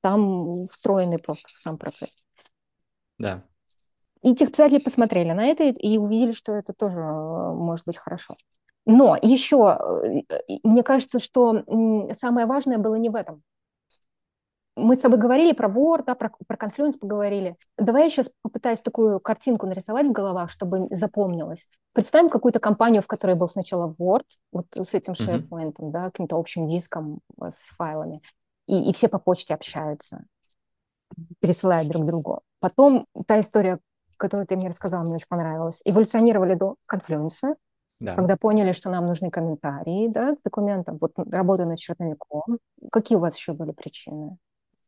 [0.00, 2.10] там встроены просто в сам процесс.
[3.18, 3.44] Да.
[4.22, 8.36] И техписатели посмотрели на это и увидели, что это тоже э, может быть хорошо.
[8.86, 9.78] Но еще,
[10.18, 11.64] э, мне кажется, что
[12.14, 13.42] самое важное было не в этом
[14.74, 17.56] мы с тобой говорили про Word, да, про, про Confluence поговорили.
[17.76, 21.66] Давай я сейчас попытаюсь такую картинку нарисовать в головах, чтобы запомнилось.
[21.92, 25.90] Представим какую-то компанию, в которой был сначала Word, вот с этим SharePoint, mm-hmm.
[25.90, 28.22] да, каким-то общим диском э, с файлами,
[28.66, 30.24] и, и все по почте общаются,
[31.40, 32.40] пересылают друг другу.
[32.58, 33.78] Потом та история,
[34.22, 35.82] которую ты мне рассказала, мне очень понравилась.
[35.84, 37.56] Эволюционировали до Confluence,
[37.98, 38.14] да.
[38.14, 42.58] когда поняли, что нам нужны комментарии да, к документам, вот работа над черновиком.
[42.92, 44.38] Какие у вас еще были причины?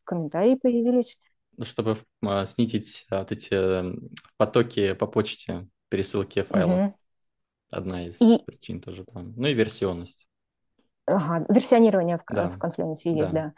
[0.04, 1.16] комментарии появились.
[1.56, 3.98] Ну, чтобы а, снизить а, вот эти
[4.36, 6.78] потоки по почте, пересылки файлов.
[6.78, 6.94] Угу.
[7.70, 8.38] Одна из и...
[8.44, 9.32] причин тоже там.
[9.34, 10.28] Ну и версионность.
[11.06, 12.50] Ага, версионирование в, да.
[12.50, 13.46] в Confluence есть, да.
[13.46, 13.52] да.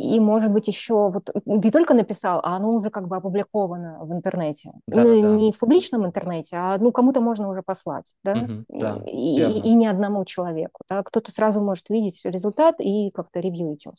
[0.00, 4.12] И, может быть, еще вот не только написал, а оно уже как бы опубликовано в
[4.14, 4.72] интернете.
[4.86, 5.28] Да, ну, да.
[5.36, 8.32] не в публичном интернете, а ну кому-то можно уже послать, да?
[8.32, 10.80] Угу, да и, и, и не одному человеку.
[10.88, 11.02] Да?
[11.02, 13.94] Кто-то сразу может видеть результат и как-то ревьюить его.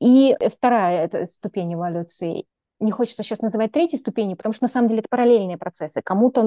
[0.00, 2.46] И вторая это ступень эволюции.
[2.78, 6.00] Не хочется сейчас называть третьей ступенью, потому что на самом деле это параллельные процессы.
[6.00, 6.40] Кому-то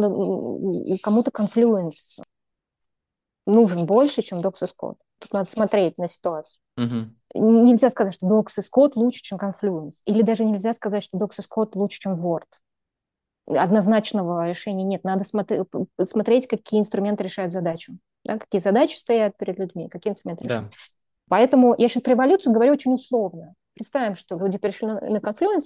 [1.03, 2.23] кому-то Confluence
[3.45, 4.95] нужен больше, чем и Scott.
[5.19, 6.62] Тут надо смотреть на ситуацию.
[6.77, 7.05] Uh-huh.
[7.35, 9.97] Нельзя сказать, что Docs и Scott лучше, чем Confluence.
[10.05, 12.47] Или даже нельзя сказать, что Docs и Scott лучше, чем Word.
[13.47, 15.03] Однозначного решения нет.
[15.03, 15.61] Надо смотри,
[16.05, 17.97] смотреть, какие инструменты решают задачу.
[18.23, 18.37] Да?
[18.37, 20.69] Какие задачи стоят перед людьми, какие инструменты решают.
[20.69, 20.75] Да.
[21.29, 23.53] Поэтому я сейчас про эволюцию говорю очень условно.
[23.73, 25.65] Представим, что люди перешли на, на Confluence,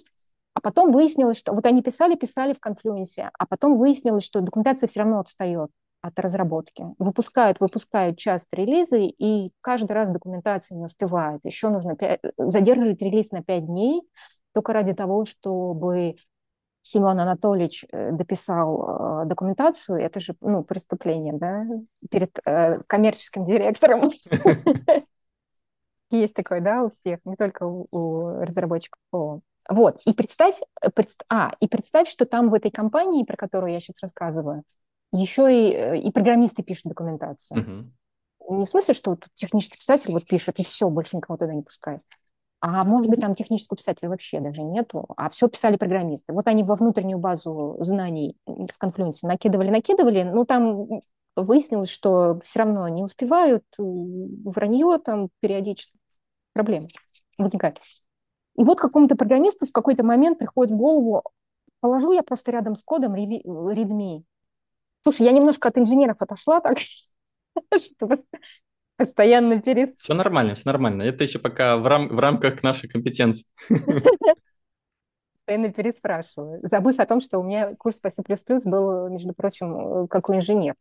[0.54, 4.88] а потом выяснилось, что вот они писали, писали в Confluence, а потом выяснилось, что документация
[4.88, 5.70] все равно отстает
[6.02, 6.86] от разработки.
[7.00, 11.42] Выпускают, выпускают часто релизы, и каждый раз документация не успевает.
[11.44, 14.02] Еще нужно 5, задерживать релиз на 5 дней
[14.54, 16.16] только ради того, чтобы
[16.82, 21.66] Симон Анатольевич э, дописал э, документацию, это же ну, преступление да,
[22.10, 24.10] перед э, коммерческим директором.
[26.10, 29.00] Есть такое, да, у всех, не только у, разработчиков.
[29.70, 30.90] Вот, и представь, э,
[31.30, 34.64] а, и представь, что там в этой компании, про которую я сейчас рассказываю,
[35.12, 37.60] еще и, э, и программисты пишут документацию.
[37.60, 38.58] Uh-huh.
[38.58, 41.64] Не в смысле, что вот технический писатель вот пишет, и все, больше никого туда не
[41.64, 42.02] пускает.
[42.60, 46.34] А может быть, там технического писателя вообще даже нету, а все писали программисты.
[46.34, 50.88] Вот они во внутреннюю базу знаний в конфлюенсе накидывали, накидывали, ну там
[51.36, 55.98] выяснилось, что все равно не успевают, э, вранье там периодически,
[56.54, 56.88] проблемы
[57.38, 57.80] возникают.
[58.58, 61.24] И вот какому-то программисту в какой-то момент приходит в голову,
[61.80, 64.24] положу я просто рядом с кодом readme.
[65.08, 66.80] Слушай, я немножко от инженеров отошла так,
[67.78, 68.10] что
[68.98, 69.96] постоянно перес...
[69.96, 71.04] Все нормально, все нормально.
[71.04, 72.10] Это еще пока в, рам...
[72.10, 73.46] в рамках нашей компетенции.
[75.46, 78.22] Постоянно переспрашиваю, забыв о том, что у меня курс по C++
[78.66, 80.76] был, между прочим, как у инженера.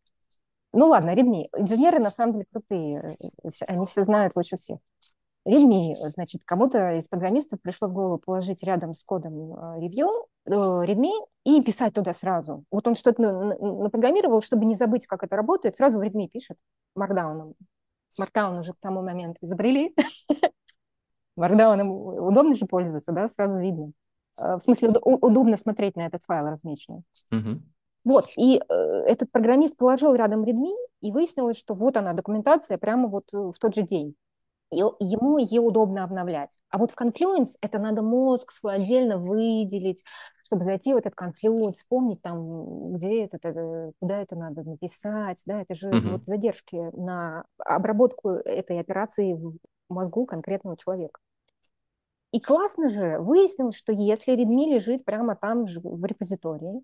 [0.73, 1.45] Ну ладно, Redmi.
[1.57, 3.17] Инженеры на самом деле крутые,
[3.69, 4.79] они все знают лучше всех.
[5.47, 10.09] Redmi, значит, кому-то из программистов пришло в голову положить рядом с кодом ревью
[10.45, 11.13] э, Redmi
[11.45, 12.65] и писать туда сразу.
[12.71, 16.57] Вот он что-то напрограммировал, чтобы не забыть, как это работает, сразу в Redmi пишет
[16.99, 17.55] Markdown.
[18.21, 19.95] Markdown уже к тому моменту изобрели.
[21.39, 23.93] Markdown удобно же пользоваться, да, сразу видно.
[24.39, 27.03] Э, в смысле, удобно смотреть на этот файл размеченный.
[28.05, 33.09] Вот, и э, этот программист положил рядом Redmi, и выяснилось, что вот она, документация прямо
[33.09, 34.15] вот э, в тот же день.
[34.71, 36.59] И ему ее удобно обновлять.
[36.71, 40.03] А вот в Confluence это надо мозг свой отдельно выделить,
[40.45, 45.63] чтобы зайти в этот Confluence, вспомнить там, где это, это куда это надо написать, да,
[45.63, 46.13] это же uh-huh.
[46.13, 49.57] вот задержки на обработку этой операции в
[49.89, 51.21] мозгу конкретного человека.
[52.33, 56.83] И классно же выяснилось, что если Redmi лежит прямо там в репозитории,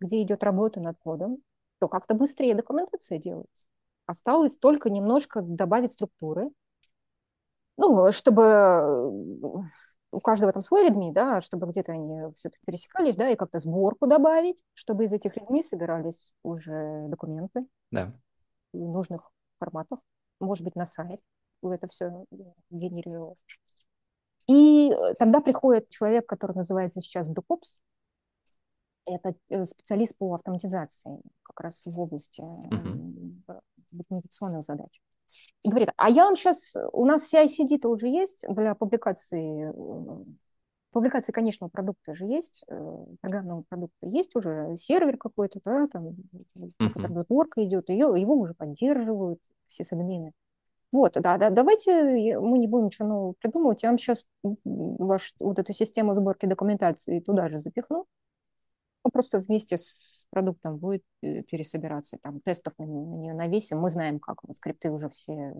[0.00, 1.38] где идет работа над кодом,
[1.78, 3.68] то как-то быстрее документация делается.
[4.06, 6.50] Осталось только немножко добавить структуры,
[7.76, 9.10] ну, чтобы э,
[10.12, 14.06] у каждого там свой редми, да, чтобы где-то они все-таки пересекались, да, и как-то сборку
[14.06, 18.12] добавить, чтобы из этих редми собирались уже документы да.
[18.72, 20.00] в нужных форматах.
[20.38, 21.20] может быть, на сайт,
[21.62, 22.24] это все
[22.70, 23.38] генерировалось.
[24.46, 27.78] И э, тогда приходит человек, который называется сейчас DuCops,
[29.06, 33.60] это э, специалист по автоматизации, как раз в области uh-huh.
[33.90, 35.00] документационных задач.
[35.62, 39.72] И говорит, а я вам сейчас, у нас CI-CD-то уже есть для публикации,
[40.90, 42.64] публикации конечного продукта же есть,
[43.20, 47.24] программного продукта есть уже, сервер какой-то, да, там, uh-huh.
[47.24, 50.32] сборка идет, ее, его уже поддерживают все садмины.
[50.90, 55.58] Вот, да, да, давайте мы не будем ничего нового придумывать, я вам сейчас ваш, вот
[55.58, 58.04] эту систему сборки документации туда же запихну,
[59.10, 64.18] просто вместе с продуктом будет э, пересобираться, там тестов на, на нее навесим, мы знаем,
[64.18, 65.54] как скрипты уже все,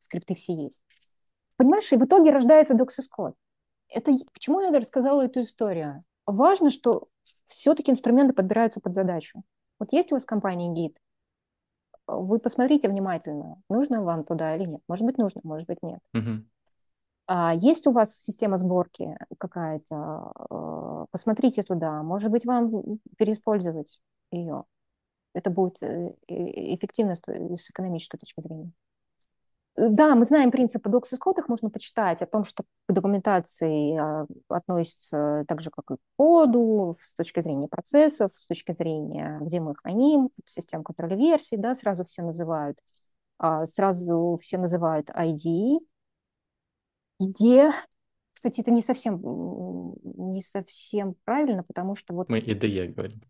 [0.00, 0.82] скрипты все есть.
[1.56, 3.34] Понимаешь, и в итоге рождается Code.
[3.88, 6.00] Это, почему я рассказала эту историю?
[6.26, 7.08] Важно, что
[7.46, 9.42] все-таки инструменты подбираются под задачу.
[9.78, 10.96] Вот есть у вас компания Git,
[12.06, 14.80] вы посмотрите внимательно, нужно вам туда или нет.
[14.88, 16.00] Может быть, нужно, может быть, нет.
[16.16, 16.42] Uh-huh.
[17.26, 19.94] А есть у вас система сборки какая-то?
[19.94, 22.02] А, посмотрите туда.
[22.02, 24.00] Может быть, вам переиспользовать
[24.30, 24.64] ее.
[25.34, 28.72] Это будет э, эффективно с экономической точки зрения.
[29.76, 33.96] Э, да, мы знаем принципы Docs Code, их можно почитать, о том, что к документации
[33.96, 39.38] а, относится так же, как и к коду, с точки зрения процессов, с точки зрения,
[39.40, 42.78] где мы храним, систем контроля версий, да, сразу все называют,
[43.38, 45.80] а, сразу все называют IDE.
[47.22, 47.72] Идея,
[48.32, 49.20] кстати, это не совсем,
[50.02, 52.28] не совсем правильно, потому что вот...
[52.28, 53.20] Мы IDE говорим.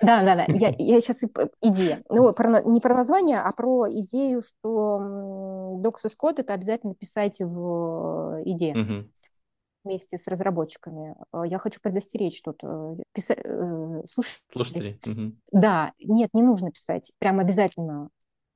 [0.00, 0.44] Да, да, да.
[0.48, 1.22] Я, я сейчас
[1.60, 2.02] идея.
[2.08, 8.42] Ну, про, не про название, а про идею, что Doxus Code это обязательно писать в
[8.44, 8.76] идее.
[8.76, 9.10] Угу.
[9.82, 11.16] Вместе с разработчиками.
[11.32, 13.34] Э, я хочу предостеречь тут э, писа...
[13.34, 14.44] Э, слушателей.
[14.52, 15.00] Слушателей.
[15.06, 15.36] Угу.
[15.52, 17.12] Да, нет, не нужно писать.
[17.18, 18.10] Прям обязательно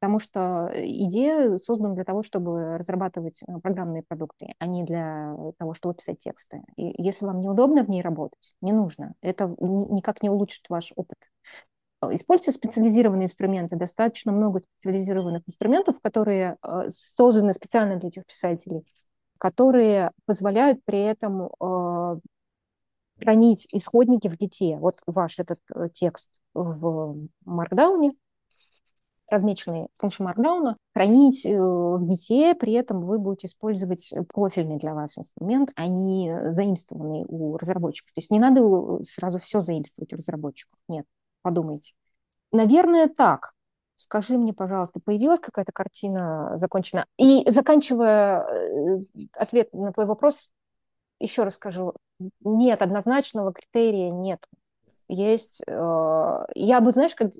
[0.04, 5.94] потому что идея создана для того, чтобы разрабатывать программные продукты, а не для того, чтобы
[5.94, 6.62] писать тексты.
[6.76, 9.14] И если вам неудобно в ней работать, не нужно.
[9.22, 11.16] Это никак не улучшит ваш опыт.
[12.10, 13.76] Используйте специализированные инструменты.
[13.76, 18.84] Достаточно много специализированных инструментов, которые э, созданы специально для этих писателей,
[19.38, 22.20] которые позволяют при этом э,
[23.22, 24.76] хранить исходники в гите.
[24.76, 28.10] Вот ваш этот э, текст в Markdown,
[29.28, 35.18] размеченный с помощью Markdown, хранить в гите, при этом вы будете использовать профильный для вас
[35.18, 38.12] инструмент, а не заимствованный у разработчиков.
[38.12, 38.62] То есть не надо
[39.04, 40.78] сразу все заимствовать у разработчиков.
[40.88, 41.06] Нет
[41.44, 41.92] подумайте.
[42.50, 43.52] Наверное, так.
[43.96, 47.06] Скажи мне, пожалуйста, появилась какая-то картина закончена?
[47.16, 48.98] И заканчивая э,
[49.34, 50.50] ответ на твой вопрос,
[51.20, 51.94] еще раз скажу,
[52.40, 54.44] нет, однозначного критерия нет.
[55.08, 57.30] Есть, э, я бы, знаешь, как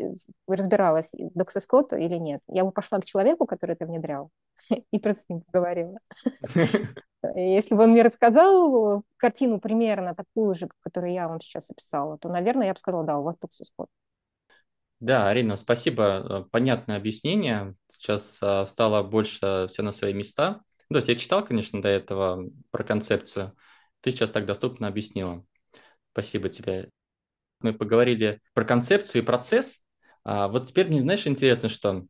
[0.47, 2.41] разбиралась, доксоскот или нет.
[2.49, 4.31] Я бы пошла к человеку, который это внедрял,
[4.91, 5.99] и просто с ним поговорила.
[7.35, 12.29] Если бы он мне рассказал картину примерно такую же, которую я вам сейчас описала, то,
[12.29, 13.89] наверное, я бы сказала, да, у вас доксоскот.
[15.01, 16.49] Да, Арина, спасибо.
[16.51, 17.75] Понятное объяснение.
[17.91, 20.63] Сейчас а, стало больше все на свои места.
[20.89, 23.57] То есть я читал, конечно, до этого про концепцию.
[24.01, 25.45] Ты сейчас так доступно объяснила.
[26.13, 26.91] Спасибо тебе
[27.61, 29.81] мы поговорили про концепцию и процесс.
[30.25, 32.07] А вот теперь мне, знаешь, интересно, что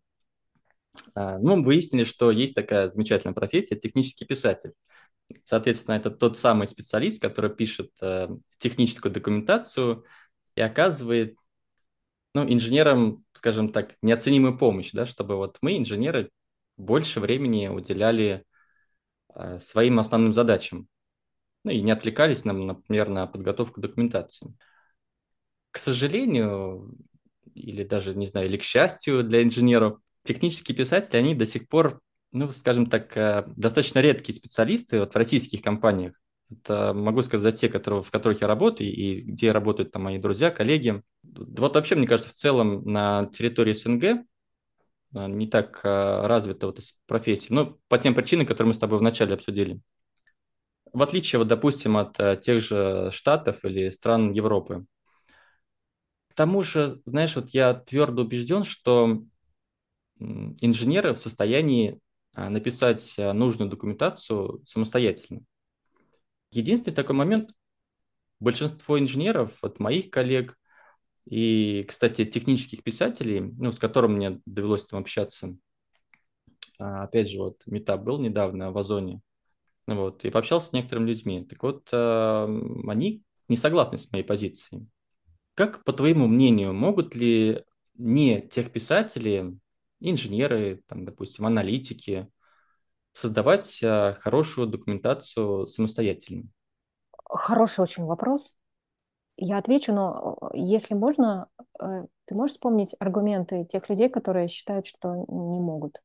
[1.15, 4.73] а, ну, мы выяснили, что есть такая замечательная профессия– технический писатель.
[5.45, 8.29] Соответственно, это тот самый специалист, который пишет э,
[8.59, 10.05] техническую документацию
[10.55, 11.37] и оказывает
[12.35, 16.31] ну, инженерам, скажем так, неоценимую помощь, да, чтобы вот мы, инженеры,
[16.77, 18.45] больше времени уделяли
[19.35, 20.89] э, своим основным задачам,
[21.65, 24.55] ну и не отвлекались, нам, например, на подготовку документации
[25.75, 26.97] к сожалению,
[27.53, 32.01] или даже, не знаю, или к счастью для инженеров, технические писатели, они до сих пор,
[32.31, 36.15] ну, скажем так, э, достаточно редкие специалисты вот в российских компаниях.
[36.49, 40.19] Это могу сказать за те, которые, в которых я работаю и где работают там мои
[40.19, 41.03] друзья, коллеги.
[41.25, 44.17] Вот вообще, мне кажется, в целом на территории СНГ э,
[45.13, 47.53] не так э, развита вот профессия.
[47.53, 49.81] Ну, по тем причинам, которые мы с тобой вначале обсудили.
[50.93, 54.87] В отличие, вот, допустим, от тех же Штатов или стран Европы.
[56.35, 59.23] Тому же, знаешь, вот я твердо убежден, что
[60.19, 62.01] инженеры в состоянии
[62.35, 65.43] а, написать а, нужную документацию самостоятельно.
[66.51, 67.51] Единственный такой момент,
[68.41, 70.59] большинство инженеров, от моих коллег
[71.25, 75.57] и, кстати, технических писателей, ну, с которыми мне довелось там общаться,
[76.79, 79.21] а, опять же, вот метап был недавно в Озоне,
[79.87, 81.45] вот, и пообщался с некоторыми людьми.
[81.45, 84.89] Так вот, они не согласны с моей позицией.
[85.55, 89.57] Как, по твоему мнению, могут ли не тех писатели
[90.01, 92.29] инженеры, там, допустим, аналитики,
[93.13, 96.49] создавать э, хорошую документацию самостоятельно?
[97.29, 98.55] Хороший очень вопрос.
[99.37, 101.49] Я отвечу, но э, если можно,
[101.81, 106.01] э, ты можешь вспомнить аргументы тех людей, которые считают, что не могут?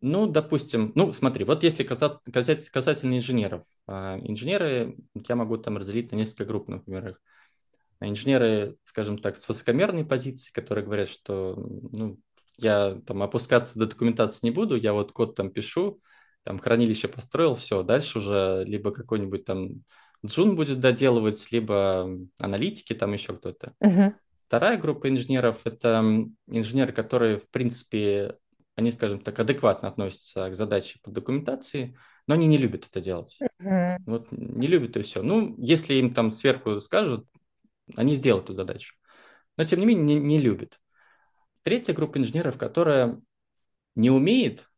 [0.00, 3.64] Ну, допустим, ну, смотри, вот если касаться, касать, касательно инженеров.
[3.86, 4.96] А, инженеры,
[5.28, 7.20] я могу там разделить на несколько групп, например, их.
[8.00, 12.18] Инженеры, скажем так, с высокомерной позиции, которые говорят, что ну,
[12.58, 16.00] я там опускаться до документации не буду, я вот код там пишу,
[16.42, 19.82] там хранилище построил, все, дальше уже либо какой-нибудь там
[20.24, 23.74] Джун будет доделывать, либо аналитики, там еще кто-то.
[23.82, 24.14] Uh-huh.
[24.46, 26.02] Вторая группа инженеров– это
[26.46, 28.36] инженеры, которые, в принципе,
[28.74, 33.38] они, скажем так, адекватно относятся к задаче по документации, но они не любят это делать.
[33.60, 33.96] Uh-huh.
[34.06, 35.22] Вот не любят и все.
[35.22, 37.26] Ну, если им там сверху скажут,
[37.94, 38.94] они сделают эту задачу.
[39.56, 40.80] Но, тем не менее, не, не любят.
[41.62, 43.20] Третья группа инженеров, которая
[43.94, 44.68] не умеет,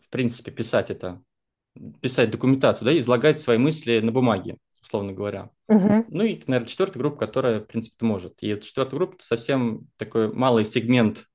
[0.00, 1.22] в принципе, писать это,
[2.00, 5.50] писать документацию, да, излагать свои мысли на бумаге условно говоря.
[5.70, 6.04] Uh-huh.
[6.08, 8.42] Ну и, наверное, четвертая группа, которая, в принципе, может.
[8.42, 11.26] И эта четвертая группа– это совсем такой малый сегмент,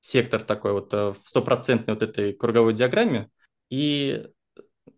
[0.00, 3.30] сектор такой вот э, в стопроцентной вот этой круговой диаграмме.
[3.70, 4.26] И,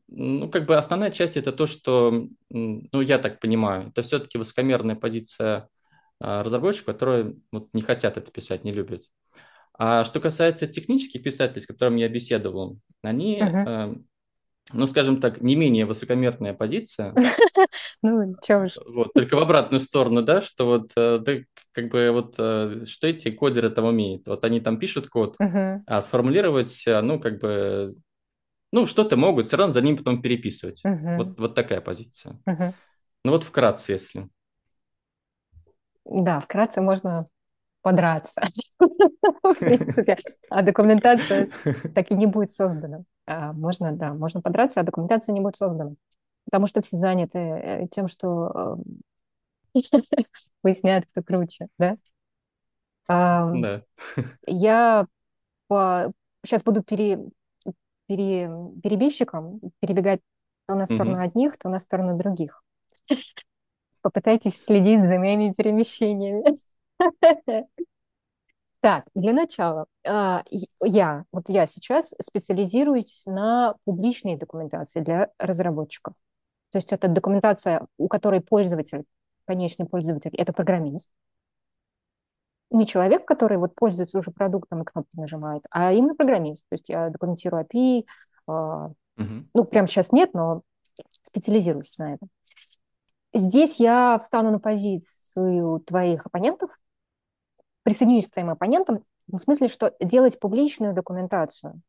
[0.09, 4.97] ну, как бы основная часть– это то, что, ну, я так понимаю, это все-таки высокомерная
[4.97, 5.69] позиция
[6.21, 9.03] э, разработчиков, которые вот, не хотят это писать, не любят.
[9.77, 14.05] А что касается технических писателей, с которыми я беседовал, они uh-huh
[14.73, 17.15] ну, скажем так, не менее высокомерная позиция.
[18.03, 18.73] Ну, чего ж.
[18.87, 21.33] Вот, только в обратную сторону, да, что вот, э, да,
[21.73, 24.27] как бы вот, э, что эти кодеры там умеют.
[24.27, 27.95] Вот они там пишут код, а сформулировать, э, ну, как бы,
[28.75, 30.83] ну, что-то могут, все равно за ним потом переписывать.
[30.83, 32.41] Вот, вот такая позиция.
[32.47, 34.29] Ну, вот вкратце, если.
[36.05, 37.29] Да, вкратце можно
[37.83, 38.43] подраться,
[38.81, 40.18] в принципе,
[40.51, 41.51] а документация
[41.95, 43.05] так и не будет создана.
[43.27, 45.93] А, можно, да, можно подраться, а документация не будет создана.
[46.45, 48.79] Потому что все заняты э, тем, что
[49.75, 49.81] э,
[50.62, 51.97] выясняют, кто круче, да?
[53.07, 53.83] Да.
[54.47, 55.07] Я
[55.68, 57.20] сейчас буду пере...
[58.07, 58.51] Пере...
[58.83, 60.21] перебежчиком, перебегать
[60.67, 62.63] то на сторону одних, то на сторону других.
[64.01, 66.57] Попытайтесь следить за моими перемещениями.
[68.81, 70.45] Так, для начала, а,
[70.83, 76.13] я, вот я сейчас специализируюсь на публичной документации для разработчиков.
[76.71, 79.05] То есть это документация, у которой пользователь,
[79.47, 81.09] конечный пользователь, это программист.
[82.75, 86.64] Не человек, который вот пользуется уже продуктом и кнопки нажимает, а именно программист.
[86.68, 88.05] То есть я документирую API,
[88.47, 89.45] угу.
[89.55, 90.62] ну, прямо сейчас нет, но
[91.22, 92.29] специализируюсь на этом.
[93.33, 96.70] Здесь я встану на позицию твоих оппонентов,
[97.85, 101.81] присоединюсь к твоим оппонентам, в смысле, что делать публичную документацию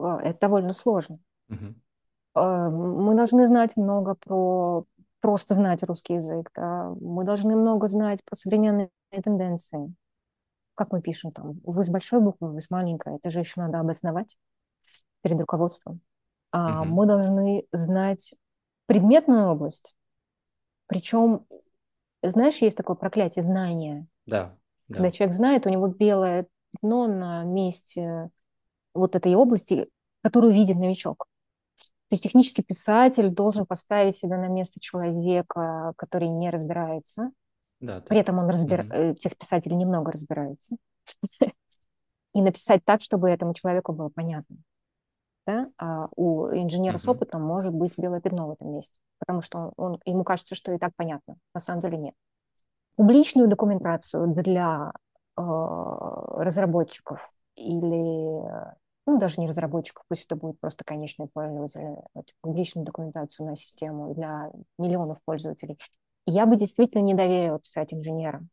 [0.00, 1.18] э, это довольно сложно.
[1.50, 1.74] Uh-huh.
[2.70, 4.84] Мы должны знать много про
[5.20, 6.94] просто знать русский язык, да?
[7.00, 9.94] мы должны много знать про современные тенденции.
[10.74, 13.80] Как мы пишем там, вы с большой буквы, вы с маленькой, это же еще надо
[13.80, 14.36] обосновать
[15.22, 16.00] перед руководством.
[16.54, 16.84] Uh-huh.
[16.84, 18.34] Мы должны знать
[18.86, 19.94] предметную область,
[20.86, 21.46] причем,
[22.22, 24.08] знаешь, есть такое проклятие знания.
[24.26, 24.56] Да.
[24.88, 25.10] Когда да.
[25.10, 28.30] человек знает, у него белое пятно на месте
[28.92, 29.88] вот этой области,
[30.22, 31.26] которую видит новичок.
[32.10, 37.30] То есть технический писатель должен поставить себя на место человека, который не разбирается.
[37.80, 38.82] Да, При этом он разбира...
[38.82, 39.14] угу.
[39.14, 40.76] тех писателей немного разбирается.
[42.34, 44.56] И написать так, чтобы этому человеку было понятно.
[45.46, 45.70] Да?
[45.78, 49.72] А у инженера с опытом может быть белое пятно в этом месте, потому что он,
[49.76, 51.36] он, ему кажется, что и так понятно.
[51.54, 52.14] На самом деле нет
[53.00, 54.92] публичную документацию для
[55.38, 58.42] э, разработчиков или,
[59.10, 61.96] ну, даже не разработчиков, пусть это будет просто конечный пользователь,
[62.40, 65.78] публичную документацию на систему для миллионов пользователей,
[66.26, 68.48] я бы действительно не доверила писать инженерам.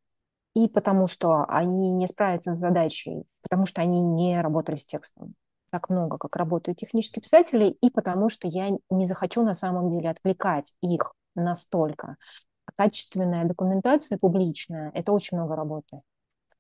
[0.55, 5.35] И потому что они не справятся с задачей, потому что они не работали с текстом
[5.69, 10.09] так много, как работают технические писатели, и потому что я не захочу на самом деле
[10.09, 12.15] отвлекать их настолько
[12.75, 16.01] качественная документация публичная, это очень много работы.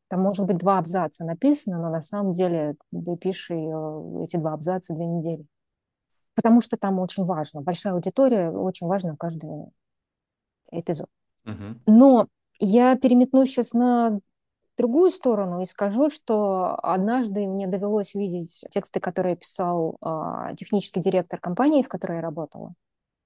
[0.09, 4.93] Там может быть два абзаца написано, но на самом деле ты пишешь эти два абзаца
[4.93, 5.45] две недели.
[6.33, 7.61] Потому что там очень важно.
[7.61, 9.49] Большая аудитория, очень важно каждый
[10.71, 11.07] эпизод.
[11.45, 11.75] Uh-huh.
[11.85, 12.27] Но
[12.59, 14.19] я переметнусь сейчас на
[14.77, 21.39] другую сторону и скажу, что однажды мне довелось видеть тексты, которые писал а, технический директор
[21.39, 22.73] компании, в которой я работала.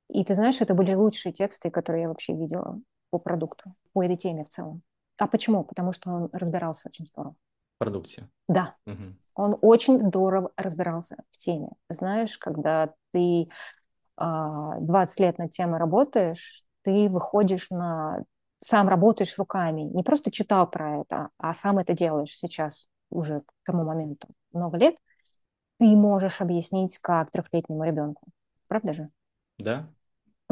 [0.10, 2.80] И ты знаешь, это были лучшие тексты, которые я вообще видела
[3.10, 4.82] по продукту, по этой теме в целом.
[5.22, 5.64] А почему?
[5.64, 7.36] Потому что он разбирался очень здорово.
[7.78, 8.28] продукте.
[8.48, 8.76] Да.
[8.88, 9.04] Угу.
[9.36, 11.70] Он очень здорово разбирался в теме.
[11.90, 13.48] Знаешь, когда ты
[14.18, 18.24] 20 а, лет над темой работаешь, ты выходишь на...
[18.62, 19.82] Сам работаешь руками.
[19.82, 24.78] Не просто читал про это, а сам это делаешь сейчас, уже к тому моменту, много
[24.78, 24.96] лет.
[25.78, 28.26] Ты можешь объяснить, как трехлетнему ребенку.
[28.68, 29.10] Правда же?
[29.60, 29.88] Да.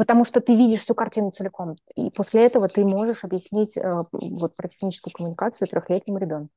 [0.00, 1.76] Потому что ты видишь всю картину целиком.
[1.94, 6.48] И после этого ты можешь объяснить э, вот про техническую коммуникацию трехлетнему ребенку.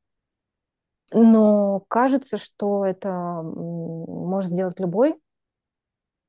[1.11, 5.19] Но кажется, что это может сделать любой.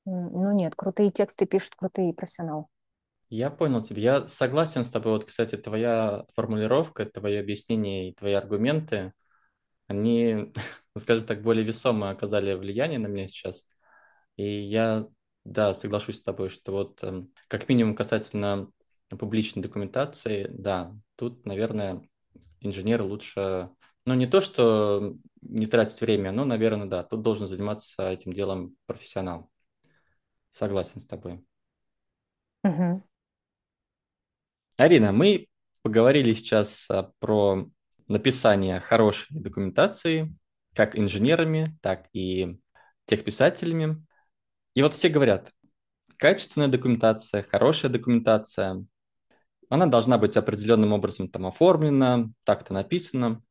[0.05, 2.65] Но нет, крутые тексты пишут крутые профессионалы.
[3.29, 4.03] Я понял тебя.
[4.03, 5.13] Я согласен с тобой.
[5.13, 9.13] Вот, кстати, твоя формулировка, твои объяснения и твои аргументы,
[9.87, 10.53] они,
[10.99, 13.65] скажем так, более весомо оказали влияние на меня сейчас.
[14.35, 15.07] И я,
[15.45, 18.71] да, соглашусь с тобой, что вот эм, как минимум касательно
[19.09, 22.03] публичной документации, да, тут, наверное,
[22.61, 23.71] инженеры лучше
[24.07, 28.77] ну, не то, что не тратить время, но, наверное, да, тут должен заниматься этим делом
[28.87, 29.51] профессионал.
[30.51, 31.45] Согласен с тобой.
[32.65, 33.03] Угу.
[34.77, 35.47] Арина, мы
[35.83, 37.69] поговорили сейчас а, про
[38.09, 40.35] написание хорошей документации,
[40.75, 42.59] как инженерами, так и
[43.07, 44.05] техписателями.
[44.75, 45.53] И вот все говорят,
[46.19, 48.85] качественная документация, хорошая документация,
[49.69, 53.43] она должна быть определенным образом там оформлена, так-то написана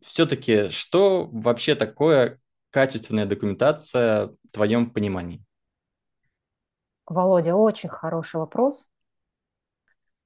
[0.00, 2.40] все-таки, что вообще такое
[2.70, 5.42] качественная документация в твоем понимании?
[7.06, 8.88] Володя, очень хороший вопрос,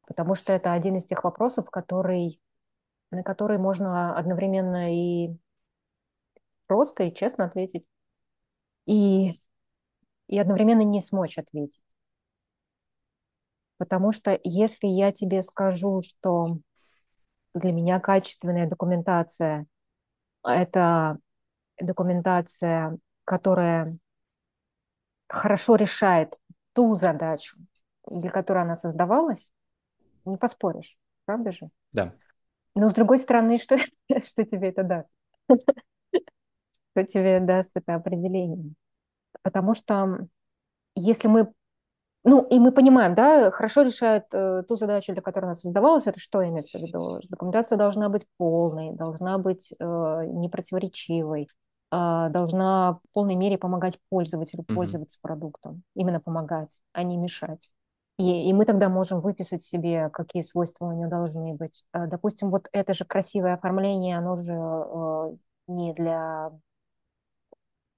[0.07, 2.41] потому что это один из тех вопросов, который,
[3.11, 5.37] на который можно одновременно и
[6.67, 7.85] просто и честно ответить,
[8.87, 9.40] и,
[10.31, 11.83] и одновременно не смочь ответить.
[13.79, 16.59] Потому что если я тебе скажу, что
[17.53, 19.67] для меня качественная документация–
[20.45, 21.19] это
[21.81, 23.99] документация, которая
[25.27, 26.33] хорошо решает
[26.75, 27.57] ту задачу,
[28.09, 29.51] для которой она создавалась,
[30.25, 31.71] не поспоришь, правда же?
[31.93, 32.15] Да.
[32.77, 33.79] Но с другой стороны, что,
[34.25, 35.13] что тебе это даст?
[36.93, 38.75] Что тебе даст это определение?
[39.43, 40.27] Потому что
[40.95, 41.53] если мы
[42.23, 46.21] ну, и мы понимаем, да, хорошо решает э, ту задачу, для которой она создавалась, это
[46.21, 47.19] что имеется в виду?
[47.31, 51.49] Документация должна быть полной, должна быть э, непротиворечивой,
[51.91, 54.75] э, должна в полной мере помогать пользователю mm-hmm.
[54.75, 55.83] пользоваться продуктом.
[55.95, 57.71] Именно помогать, а не мешать.
[58.19, 61.85] И, и мы тогда можем выписать себе, какие свойства у нее должны быть.
[61.95, 65.37] Э, допустим, вот это же красивое оформление, оно же э,
[65.69, 66.53] не для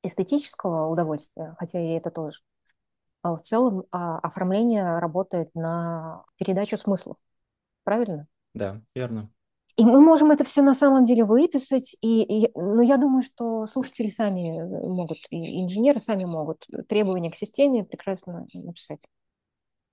[0.03, 2.41] эстетического удовольствия, хотя и это тоже.
[3.23, 7.17] А в целом а, оформление работает на передачу смыслов.
[7.85, 8.27] Правильно?
[8.55, 9.31] Да, верно.
[9.77, 13.67] И мы можем это все на самом деле выписать, и, и ну, я думаю, что
[13.67, 19.07] слушатели сами могут, и инженеры сами могут требования к системе прекрасно написать.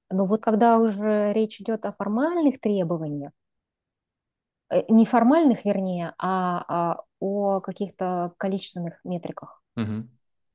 [0.10, 3.32] Но вот когда уже речь идет о формальных требованиях,
[4.70, 10.08] э, не формальных, вернее, а, а о каких-то количественных метриках, угу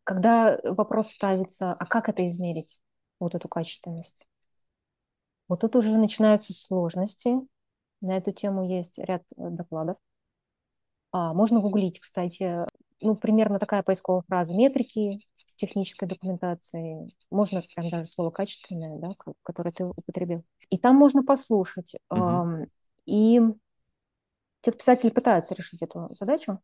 [0.05, 2.79] когда вопрос ставится, а как это измерить,
[3.19, 4.27] вот эту качественность?
[5.49, 7.37] Вот тут уже начинаются сложности.
[8.01, 9.97] На эту тему есть ряд э, докладов.
[11.11, 12.67] А, можно гуглить, кстати,
[13.01, 15.21] ну, примерно такая поисковая фраза метрики
[15.57, 17.15] технической документации.
[17.31, 20.45] Можно прям даже слово качественное, да, которое ты употребил.
[20.71, 21.95] И там можно послушать.
[22.12, 22.67] Uh-huh.
[23.07, 23.41] И
[24.62, 26.61] техписатели пытаются решить эту задачу.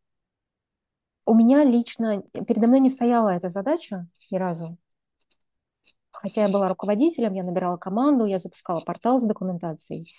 [1.25, 4.77] У меня лично, передо мной не стояла эта задача ни разу.
[6.13, 10.15] Хотя я была руководителем, я набирала команду, я запускала портал с документацией.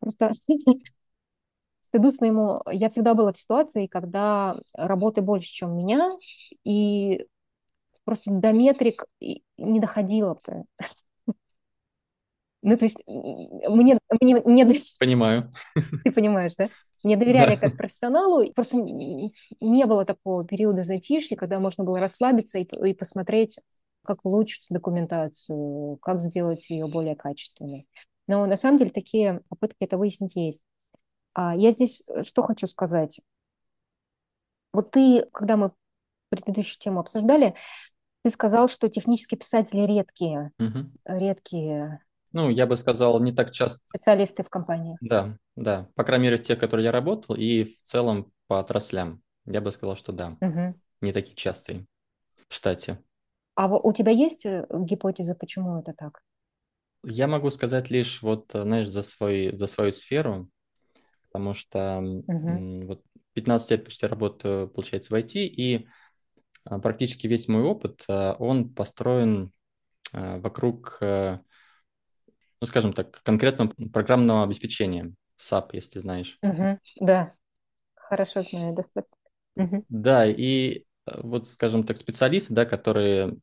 [0.00, 0.32] Просто
[1.80, 6.10] стыду своему, я всегда была в ситуации, когда работы больше, чем меня,
[6.64, 7.26] и
[8.04, 10.40] просто до метрик не доходило.
[12.66, 13.96] Ну, то есть мне...
[14.20, 14.74] мне, мне...
[14.98, 15.52] Понимаю.
[16.02, 16.68] Ты понимаешь, да?
[17.04, 17.60] Мне доверяли да.
[17.60, 18.52] как профессионалу.
[18.54, 23.60] Просто не было такого периода затишья, когда можно было расслабиться и, и посмотреть,
[24.04, 27.86] как улучшить документацию, как сделать ее более качественной.
[28.26, 30.60] Но на самом деле такие попытки это выяснить есть.
[31.34, 33.20] А я здесь э, что хочу сказать.
[34.72, 35.70] Вот ты, когда мы
[36.30, 37.54] предыдущую тему обсуждали,
[38.24, 40.90] ты сказал, что технические писатели редкие, угу.
[41.04, 42.00] редкие
[42.36, 43.80] ну, я бы сказал, не так часто.
[43.86, 44.98] Специалисты в компании.
[45.00, 45.88] Да, да.
[45.94, 49.22] По крайней мере, те, которые я работал, и в целом по отраслям.
[49.46, 50.36] Я бы сказал, что да.
[50.42, 50.78] Угу.
[51.00, 51.86] Не такие частые
[52.50, 53.02] в штате.
[53.54, 56.20] А у тебя есть э, гипотеза, почему это так?
[57.04, 60.50] Я могу сказать лишь вот, знаешь, за, свой, за свою сферу,
[61.28, 62.86] потому что угу.
[62.86, 65.88] вот 15 лет почти работаю, получается, в IT, и
[66.64, 69.52] а, практически весь мой опыт, он построен
[70.12, 70.98] вокруг,
[72.60, 76.38] ну, скажем так, конкретного программного обеспечения, SAP, если знаешь.
[76.42, 77.32] Угу, да,
[77.94, 79.16] хорошо знаю, достаточно.
[79.56, 79.84] Угу.
[79.88, 83.36] Да, и вот, скажем так, специалисты, да, которые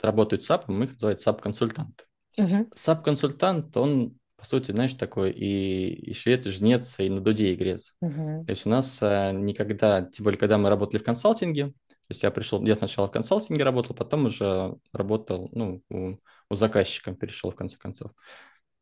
[0.00, 2.04] работают с SAP, их называют SAP-консультанты.
[2.38, 2.70] Угу.
[2.74, 7.94] SAP-консультант, он по сути, знаешь, такой и, и швец, и жнец, и на дуде игрец.
[8.04, 8.44] Uh-huh.
[8.44, 12.22] То есть у нас а, никогда, тем более, когда мы работали в консалтинге, то есть
[12.22, 16.16] я пришел, я сначала в консалтинге работал, потом уже работал, ну, у,
[16.50, 18.12] у заказчика перешел в конце концов.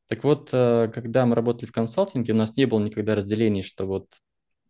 [0.08, 3.86] Так вот, а, когда мы работали в консалтинге, у нас не было никогда разделений, что
[3.86, 4.08] вот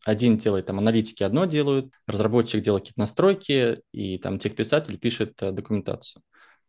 [0.04, 5.52] один делает там аналитики одно делают, разработчик делает какие-то настройки, и там техписатель пишет а,
[5.52, 6.22] документацию.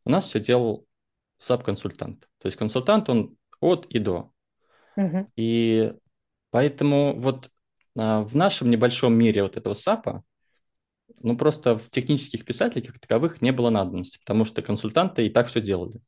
[0.05, 0.85] У нас все делал
[1.41, 2.27] SAP-консультант.
[2.39, 4.31] То есть консультант, он от и до.
[4.95, 5.27] Угу.
[5.35, 5.93] И
[6.51, 7.49] поэтому вот
[7.97, 10.23] а, в нашем небольшом мире вот этого САПа,
[11.21, 15.47] ну просто в технических писателей как таковых не было надобности, потому что консультанты и так
[15.47, 15.99] все делали.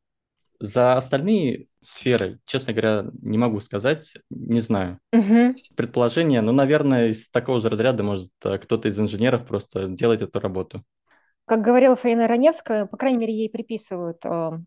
[0.59, 4.99] За остальные сферы, честно говоря, не могу сказать, не знаю.
[5.13, 5.55] Угу.
[5.75, 10.39] Предположение, ну, наверное, из такого же разряда может а, кто-то из инженеров просто делать эту
[10.39, 10.83] работу.
[11.45, 14.59] Как говорила Фаина Раневская, по крайней мере, ей приписывают а,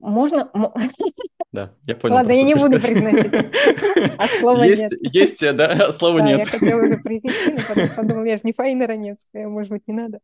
[0.00, 0.50] можно...
[1.52, 2.14] Да, я понял.
[2.14, 3.32] Ладно, я не буду произносить.
[4.18, 5.14] А слова есть, нет.
[5.14, 6.38] Есть, да, а слова да, нет.
[6.38, 9.94] я хотела уже произнести, но потом подумала, я же не Фаина Раневская, может быть, не
[9.94, 10.20] надо.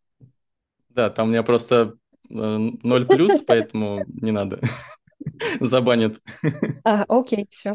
[0.91, 1.95] Да, там у меня просто
[2.31, 4.61] э, ноль плюс, поэтому не надо.
[5.61, 6.21] Забанят.
[6.85, 7.75] А, окей, все.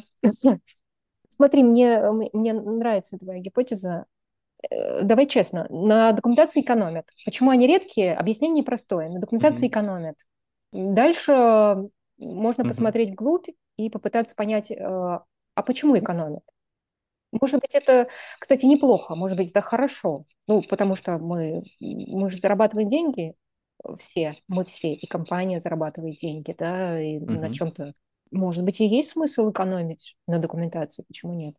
[1.30, 2.02] Смотри, мне,
[2.34, 4.06] мне нравится твоя гипотеза.
[4.70, 7.08] Э, давай честно, на документации экономят.
[7.26, 8.16] Почему они редкие?
[8.16, 9.10] Объяснение простое.
[9.10, 9.72] На документации mm-hmm.
[9.72, 10.16] экономят.
[10.72, 12.68] Дальше можно mm-hmm.
[12.68, 13.48] посмотреть вглубь
[13.78, 16.44] и попытаться понять, э, а почему экономят.
[17.32, 18.08] Может быть, это,
[18.40, 20.26] кстати, неплохо, может быть, это хорошо.
[20.48, 23.36] Ну, потому что мы, мы же зарабатываем деньги
[23.98, 27.40] все, мы все, и компания зарабатывает деньги, да, и mm-hmm.
[27.40, 27.94] на чем-то.
[28.32, 31.56] Может быть, и есть смысл экономить на документации, почему нет?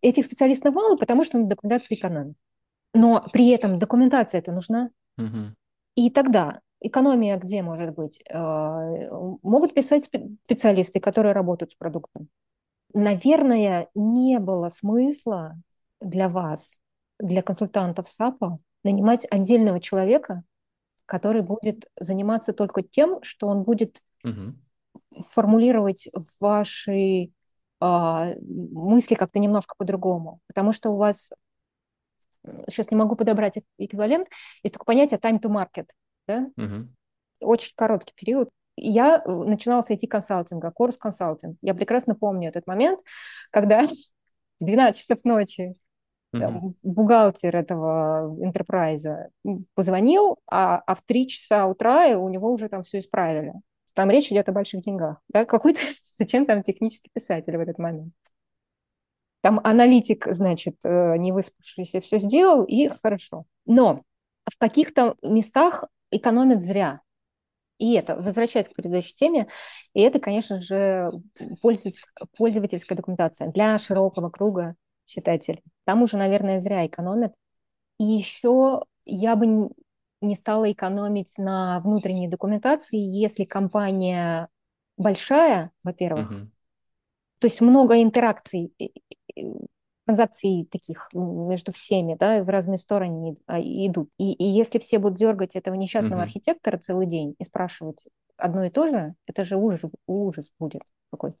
[0.00, 2.36] Этих специалистов мало, потому что на документации экономят.
[2.94, 4.90] Но при этом документация это нужна.
[5.18, 5.52] Mm-hmm.
[5.96, 8.22] И тогда Экономия где может быть?
[8.28, 9.08] Э,
[9.42, 10.04] могут писать
[10.44, 12.28] специалисты, которые работают с продуктом.
[12.92, 15.56] Наверное, не было смысла
[16.00, 16.78] для вас,
[17.18, 20.44] для консультантов САПа, нанимать отдельного человека,
[21.06, 24.54] который будет заниматься только тем, что он будет угу.
[25.30, 26.08] формулировать
[26.40, 27.30] ваши
[27.80, 30.40] а, мысли как-то немножко по-другому.
[30.46, 31.32] Потому что у вас,
[32.68, 34.28] сейчас не могу подобрать эквивалент,
[34.62, 35.86] есть такое понятие time to market
[36.26, 36.48] да?
[36.56, 36.88] Угу.
[37.40, 38.50] Очень короткий период.
[38.76, 41.56] Я э, начинала с IT-консалтинга, курс консалтинг.
[41.62, 43.00] Я прекрасно помню этот момент,
[43.50, 43.82] когда
[44.60, 45.74] 12 часов ночи
[46.32, 49.30] там, бухгалтер этого интерпрайза
[49.74, 53.54] позвонил, а, а в 3 часа утра у него уже там все исправили.
[53.94, 55.18] Там речь идет о больших деньгах.
[55.28, 55.44] Да?
[55.44, 55.80] Какой-то,
[56.12, 58.12] зачем там технический писатель в этот момент?
[59.40, 63.44] Там аналитик, значит, э, не выспавшийся все сделал, и хорошо.
[63.64, 64.02] Но
[64.44, 67.00] в каких-то местах экономят зря.
[67.78, 69.48] И это, возвращаясь к предыдущей теме,
[69.92, 71.10] и это, конечно же,
[71.60, 74.76] пользовательская документация для широкого круга
[75.06, 75.62] читателей.
[75.84, 77.32] Там уже, наверное, зря экономят.
[77.98, 79.70] И еще я бы
[80.20, 84.48] не стала экономить на внутренней документации, если компания
[84.96, 86.46] большая, во-первых, uh-huh.
[87.38, 88.72] то есть много интеракций
[90.06, 94.08] транзакций таких между всеми, да, в разные стороны а, идут.
[94.18, 96.26] И, и если все будут дергать этого несчастного угу.
[96.26, 101.38] архитектора целый день и спрашивать одно и то же, это же ужас, ужас будет какой-то.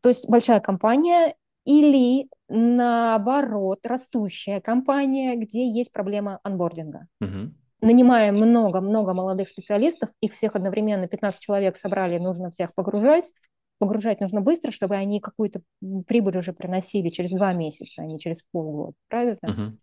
[0.00, 7.08] То есть большая компания или наоборот растущая компания, где есть проблема анбординга.
[7.20, 7.52] Угу.
[7.82, 13.32] Нанимаем много-много молодых специалистов, их всех одновременно 15 человек собрали, нужно всех погружать,
[13.78, 15.60] погружать нужно быстро, чтобы они какую-то
[16.06, 19.38] прибыль уже приносили через два месяца, а не через полгода, правильно?
[19.42, 19.76] Uh-huh.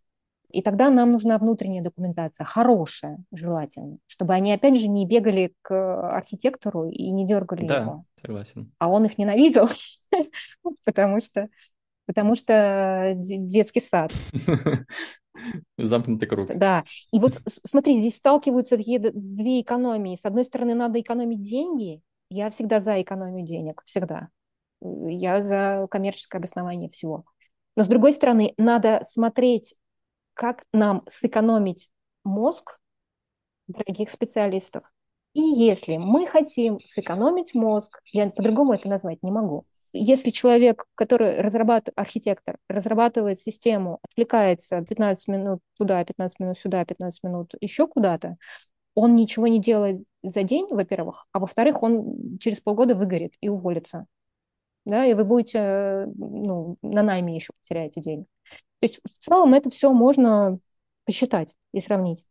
[0.53, 6.15] И тогда нам нужна внутренняя документация, хорошая, желательно, чтобы они, опять же, не бегали к
[6.15, 8.05] архитектору и не дергали да, его.
[8.21, 8.71] согласен.
[8.77, 9.67] А он их ненавидел,
[10.85, 11.49] потому что
[12.05, 14.13] потому что детский сад.
[15.77, 16.47] Замкнутый круг.
[16.55, 16.83] Да.
[17.11, 20.15] И вот смотри, здесь сталкиваются такие две экономии.
[20.15, 24.29] С одной стороны, надо экономить деньги, я всегда за экономию денег, всегда.
[24.81, 27.25] Я за коммерческое обоснование всего.
[27.75, 29.75] Но с другой стороны, надо смотреть,
[30.33, 31.89] как нам сэкономить
[32.23, 32.79] мозг
[33.67, 34.83] дорогих специалистов.
[35.33, 41.39] И если мы хотим сэкономить мозг, я по-другому это назвать не могу, если человек, который
[41.39, 48.37] разрабатывает, архитектор, разрабатывает систему, отвлекается 15 минут туда, 15 минут сюда, 15 минут еще куда-то,
[48.95, 54.05] он ничего не делает за день, во-первых, а во-вторых, он через полгода выгорит и уволится.
[54.85, 58.27] Да, и вы будете ну, на найме еще потеряете денег.
[58.79, 60.59] То есть в целом это все можно
[61.05, 62.25] посчитать и сравнить.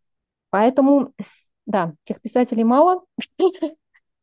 [0.51, 1.15] Поэтому,
[1.67, 3.05] да, тех писателей мало,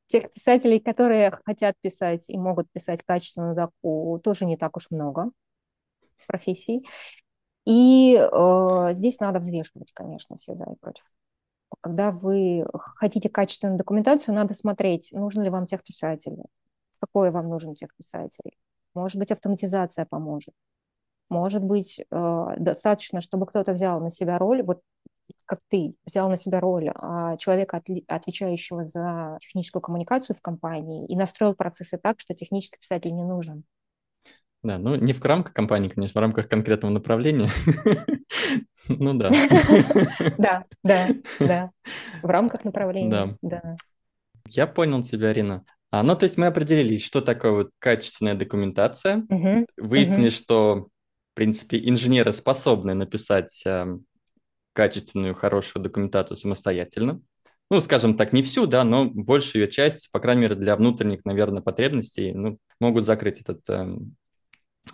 [0.10, 5.32] тех писателей, которые хотят писать и могут писать качественно доку, тоже не так уж много
[6.28, 6.86] профессий.
[7.66, 11.04] И э, здесь надо взвешивать, конечно, все за и против.
[11.82, 16.38] Когда вы хотите качественную документацию, надо смотреть, нужен ли вам техписатель,
[17.00, 18.52] какой вам нужен техписатель.
[18.96, 20.56] Может быть, автоматизация поможет.
[21.30, 24.82] Может быть, э, достаточно, чтобы кто-то взял на себя роль, вот
[25.50, 31.16] как ты взял на себя роль а, человека, отвечающего за техническую коммуникацию в компании, и
[31.16, 33.64] настроил процессы так, что технический писатель не нужен.
[34.62, 37.50] Да, ну не в рамках компании, конечно, в рамках конкретного направления.
[38.88, 39.30] Ну да.
[40.38, 41.70] Да, да, да.
[42.24, 43.38] В рамках направления.
[43.44, 43.76] Да.
[44.48, 45.64] Я понял тебя, Арина.
[45.92, 49.28] А, ну, то есть мы определились, что такое вот качественная документация.
[49.78, 50.88] Выяснили, что,
[51.34, 54.06] в принципе, инженеры способны написать эм,
[54.80, 57.20] качественную, хорошую документацию самостоятельно.
[57.70, 61.26] Ну, скажем так, не всю, да, но большую ее часть, по крайней мере, для внутренних,
[61.26, 63.98] наверное, потребностей, ну, могут закрыть этот, э,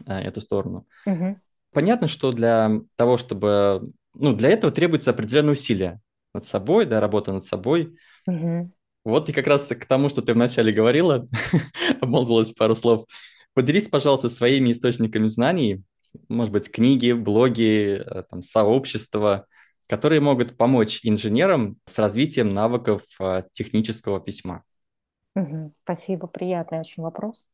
[0.07, 0.88] э, эту сторону.
[1.05, 1.39] Угу.
[1.71, 3.91] Понятно, что для того, чтобы...
[4.15, 6.01] Ну, для этого требуется определенные усилия
[6.33, 7.95] над собой, да, работа над собой.
[8.25, 8.71] Угу.
[9.03, 11.27] Вот и как раз к тому, что ты вначале говорила,
[12.01, 13.05] обмолвилась пару слов.
[13.53, 15.83] Поделись, пожалуйста, своими источниками знаний,
[16.27, 19.45] может быть, книги, блоги, э, там, сообщества,
[19.88, 24.63] которые могут помочь инженерам с развитием навыков э, технического письма.
[25.36, 27.45] Угу, спасибо, приятный очень вопрос.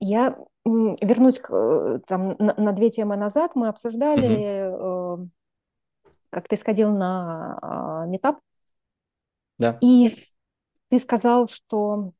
[0.00, 3.52] Я вернусь к, э, там, на, на две темы назад.
[3.54, 5.24] Мы обсуждали, угу.
[5.24, 8.40] э, как ты сходил на э, метап.
[9.58, 9.78] Да.
[9.80, 10.14] И
[10.88, 12.12] ты сказал, что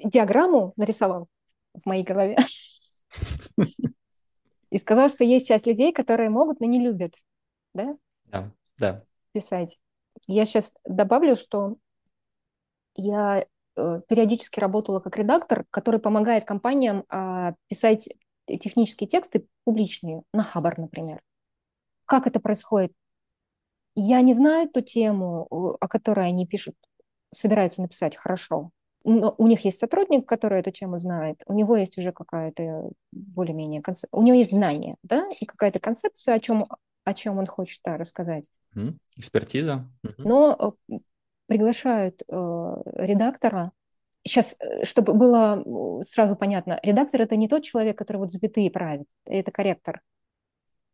[0.00, 1.28] диаграмму нарисовал
[1.72, 2.36] в моей голове.
[4.70, 7.14] И сказал, что есть часть людей, которые могут, но не любят
[7.76, 7.96] да?
[8.24, 9.04] Да, да.
[9.32, 9.78] Писать.
[10.26, 11.76] Я сейчас добавлю, что
[12.96, 13.46] я
[13.76, 18.08] э, периодически работала как редактор, который помогает компаниям э, писать
[18.46, 21.20] технические тексты публичные, на Хабар, например.
[22.04, 22.92] Как это происходит?
[23.94, 26.76] Я не знаю ту тему, о которой они пишут,
[27.34, 28.70] собираются написать хорошо.
[29.04, 33.80] Но у них есть сотрудник, который эту тему знает, у него есть уже какая-то более-менее
[33.80, 36.66] концепция, у него есть знание, да, и какая-то концепция, о чем
[37.06, 38.50] о чем он хочет да, рассказать.
[39.16, 39.88] Экспертиза.
[40.18, 40.96] Но э,
[41.46, 42.34] приглашают э,
[42.96, 43.70] редактора.
[44.24, 49.06] Сейчас, э, чтобы было сразу понятно, редактор это не тот человек, который вот запятые правит,
[49.24, 50.02] это корректор.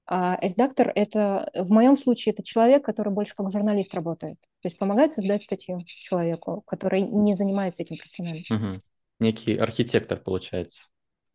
[0.05, 4.39] А редактор это, в моем случае, это человек, который больше как журналист работает.
[4.61, 8.43] То есть помогает создать статью человеку, который не занимается этим профессионально.
[8.51, 8.83] Угу.
[9.21, 10.89] Некий архитектор, получается,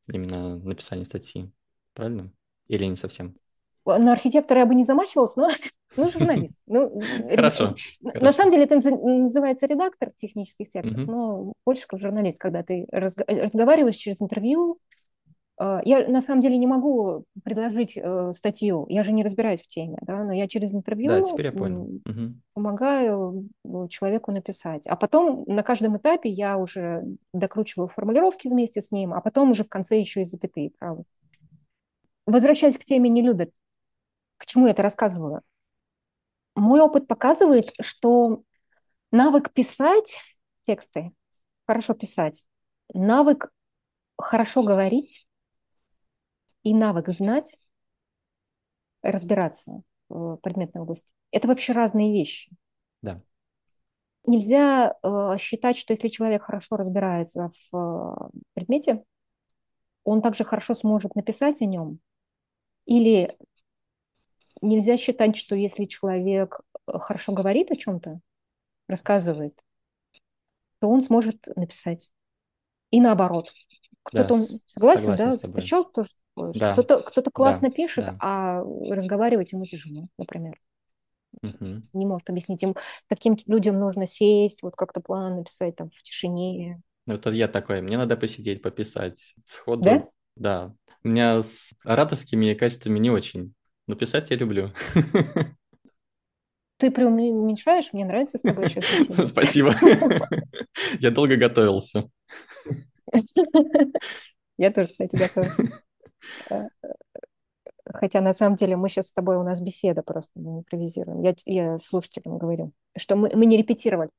[0.07, 1.51] именно написание статьи.
[1.93, 2.31] Правильно?
[2.67, 3.35] Или не совсем?
[3.97, 5.47] На архитектора я бы не замахивалась, но
[5.97, 6.57] ну, журналист.
[6.67, 7.73] Ну, хорошо.
[8.01, 8.31] На хорошо.
[8.37, 11.11] самом деле это называется редактор технических текстов, угу.
[11.11, 14.79] но больше как журналист, когда ты разго- разговариваешь через интервью.
[15.59, 19.67] А, я на самом деле не могу предложить э, статью, я же не разбираюсь в
[19.67, 21.99] теме, да, но я через интервью да, теперь я понял.
[22.53, 24.85] Помогаю э, человеку написать.
[24.85, 27.03] А потом на каждом этапе я уже
[27.33, 31.03] докручиваю формулировки вместе с ним, а потом уже в конце еще и запятые, правда.
[32.27, 33.49] Возвращаясь к теме «не любят
[34.37, 35.41] к чему я это рассказываю?
[36.55, 38.43] Мой опыт показывает, что
[39.11, 40.17] навык писать
[40.63, 41.11] тексты,
[41.65, 42.45] хорошо писать,
[42.93, 43.51] навык
[44.17, 45.27] хорошо говорить
[46.63, 47.59] и навык знать,
[49.01, 51.13] разбираться в предметной области.
[51.31, 52.51] Это вообще разные вещи.
[53.01, 53.21] Да.
[54.25, 59.03] Нельзя э, считать, что если человек хорошо разбирается в э, предмете,
[60.03, 61.99] он также хорошо сможет написать о нем
[62.85, 63.37] или
[64.61, 68.19] нельзя считать, что если человек э, хорошо говорит о чем-то,
[68.87, 69.59] рассказывает,
[70.79, 72.11] то он сможет написать.
[72.91, 73.51] И наоборот.
[74.03, 75.31] Кто-то да, согласен, да?
[75.31, 76.73] Встречал тоже да.
[76.73, 78.17] Кто-то, кто-то классно да, пишет, да.
[78.19, 80.59] а разговаривать ему тяжело, например.
[81.41, 81.83] Угу.
[81.93, 82.63] Не может объяснить.
[82.63, 82.75] Им,
[83.07, 86.81] таким людям нужно сесть, вот как-то план написать там в тишине.
[87.05, 89.83] Ну, это я такой, мне надо посидеть, пописать сходу.
[89.83, 90.07] Да?
[90.35, 90.75] Да.
[91.03, 93.53] У меня с ораторскими качествами не очень.
[93.87, 94.71] Но писать я люблю.
[96.77, 99.73] Ты преуменьшаешь, мне нравится с тобой сейчас Спасибо.
[100.99, 102.07] Я долго готовился.
[104.57, 105.53] Я тоже, кстати, готова.
[106.49, 106.67] Э,
[107.85, 111.21] хотя на самом деле мы сейчас с тобой, у нас беседа просто, мы импровизируем.
[111.21, 114.09] Я, я слушателям говорю, что мы, мы не репетировали.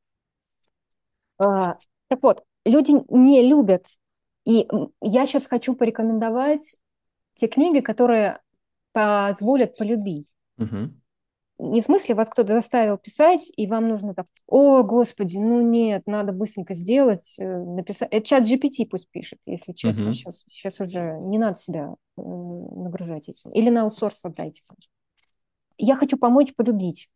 [1.38, 1.76] А,
[2.08, 3.86] так вот, люди не любят.
[4.44, 4.66] И
[5.00, 6.76] я сейчас хочу порекомендовать
[7.34, 8.40] те книги, которые
[8.92, 10.28] позволят полюбить.
[10.58, 10.90] Угу.
[11.60, 16.02] Не в смысле вас кто-то заставил писать, и вам нужно так, о, господи, ну нет,
[16.06, 18.08] надо быстренько сделать, э, написать.
[18.12, 20.06] Это чат GPT пусть пишет, если честно.
[20.06, 20.12] Угу.
[20.12, 23.50] Сейчас, сейчас уже не надо себя э, нагружать этим.
[23.52, 24.62] Или на аутсорс отдайте.
[25.76, 27.10] Я хочу помочь полюбить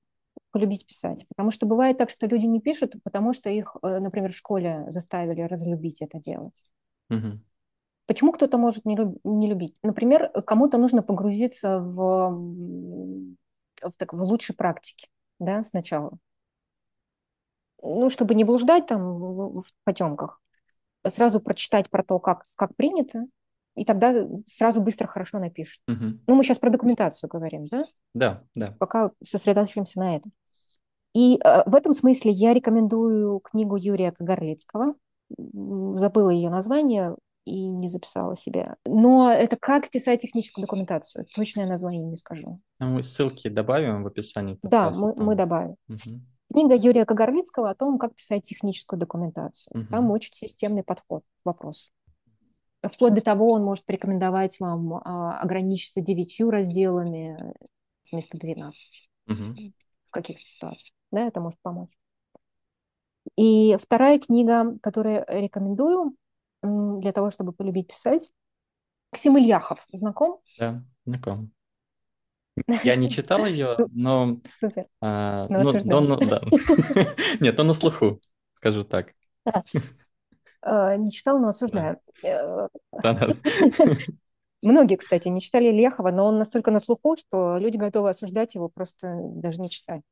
[0.52, 1.24] полюбить писать.
[1.28, 4.84] Потому что бывает так, что люди не пишут, потому что их, э, например, в школе
[4.88, 6.62] заставили разлюбить это делать.
[7.10, 7.40] Угу.
[8.06, 9.76] Почему кто-то может не, люб- не любить?
[9.82, 12.30] Например, кому-то нужно погрузиться в,
[13.80, 15.08] в, так, в лучшей практике
[15.44, 16.12] да, сначала.
[17.82, 19.18] Ну, чтобы не блуждать там
[19.58, 20.40] в потемках,
[21.06, 23.24] сразу прочитать про то, как, как принято,
[23.74, 25.80] и тогда сразу быстро хорошо напишет.
[25.88, 26.20] Угу.
[26.26, 27.84] Ну, мы сейчас про документацию говорим, да?
[28.14, 28.74] Да, да.
[28.78, 30.32] Пока сосредоточимся на этом.
[31.14, 34.94] И э, в этом смысле я рекомендую книгу Юрия Кагарлицкого.
[35.36, 38.76] Забыла ее название и не записала себе.
[38.84, 41.26] Но это «Как писать техническую документацию».
[41.34, 42.60] Точное название не скажу.
[42.78, 44.58] А мы ссылки добавим в описании.
[44.62, 45.76] Да, мы, мы добавим.
[45.88, 46.20] Угу.
[46.52, 49.72] Книга Юрия Кагарлицкого о том, как писать техническую документацию.
[49.74, 49.90] Угу.
[49.90, 51.90] Там очень системный подход к вопросу.
[52.82, 57.54] Вплоть до того, он может порекомендовать вам а, ограничиться девятью разделами
[58.10, 59.36] вместо 12 угу.
[59.36, 60.94] в каких-то ситуациях.
[61.10, 61.96] Да, это может помочь.
[63.36, 66.16] И вторая книга, которую рекомендую
[66.62, 68.32] для того, чтобы полюбить писать,
[69.12, 69.86] Максим Ильяхов.
[69.92, 70.40] Знаком?
[70.58, 71.52] Да, знаком.
[72.84, 74.38] Я не читал ее, но...
[74.60, 74.86] Супер.
[75.00, 76.40] А, ну, ну, да.
[77.40, 78.20] Нет, он на слуху,
[78.56, 79.12] скажу так.
[80.62, 81.98] А, не читал, но осуждаю.
[82.22, 82.68] Э,
[84.62, 88.68] Многие, кстати, не читали Ильяхова, но он настолько на слуху, что люди готовы осуждать его,
[88.68, 90.02] просто даже не читать.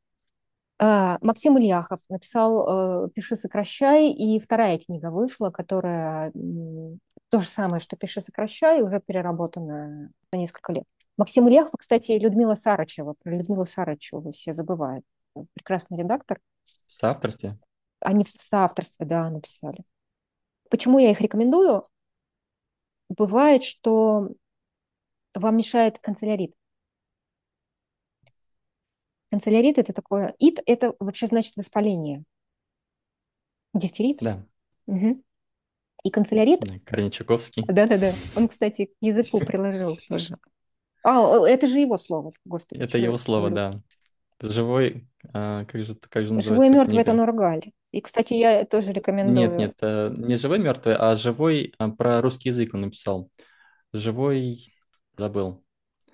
[0.82, 6.32] А, Максим Ильяхов написал э, «Пиши, сокращай», и вторая книга вышла, которая
[7.28, 10.85] то же самое, что «Пиши, сокращай», уже переработана за несколько лет.
[11.19, 13.15] Максим Ильяхов, кстати, Людмила Сарычева.
[13.23, 15.05] Про Людмилу Сарычеву все забывают.
[15.52, 16.40] Прекрасный редактор.
[16.86, 17.59] В соавторстве?
[18.01, 19.85] Они в соавторстве, да, написали.
[20.70, 21.85] Почему я их рекомендую?
[23.11, 24.31] Бывает, что
[25.35, 26.55] вам мешает канцелярит.
[29.31, 30.35] Канцелярит– это такое…
[30.39, 32.24] Ит– это вообще значит воспаление.
[33.74, 34.19] Дифтерит?
[34.20, 34.44] Да.
[34.86, 35.23] Угу.
[36.05, 36.65] И канцелярит…
[36.85, 37.65] Корничаковский.
[37.66, 38.12] Да-да-да.
[38.36, 40.36] Он, кстати, к языку приложил тоже.
[41.02, 42.81] А, это же его слово, господи.
[42.81, 43.82] Это его слово, да.
[44.40, 47.73] Живой, а, как же, как же называется Живой и мертвый– это Нургаль.
[47.93, 49.51] И, кстати, я тоже рекомендую.
[49.51, 53.31] Нет, нет, э, не живой мертвый, а живой а, про русский язык он написал.
[53.93, 54.73] Живой,
[55.16, 55.65] забыл.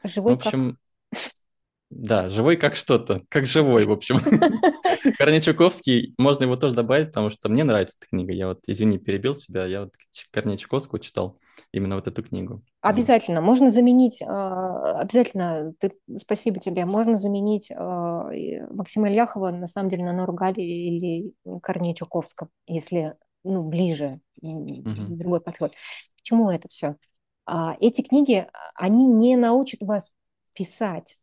[0.02, 0.78] Живой в общем,
[1.10, 1.20] как...
[1.88, 4.18] да, живой как что-то, как живой, в общем.
[5.18, 8.32] Корней можно его тоже добавить, потому что мне нравится эта книга.
[8.32, 9.94] Я вот, извини, перебил тебя, я вот
[10.32, 11.38] Корней читал
[11.72, 12.62] именно вот эту книгу.
[12.80, 13.40] Обязательно.
[13.40, 18.30] Можно заменить, а, обязательно, ты, спасибо тебе, можно заменить а,
[18.70, 21.32] Максима Ильяхова на самом деле на Нургали или
[21.62, 23.14] Корнея Чуковского, если
[23.44, 24.82] ну, ближе, угу.
[25.08, 25.72] другой подход.
[25.72, 26.96] К чему это все?
[27.46, 30.10] А, эти книги, они не научат вас
[30.52, 31.16] писать.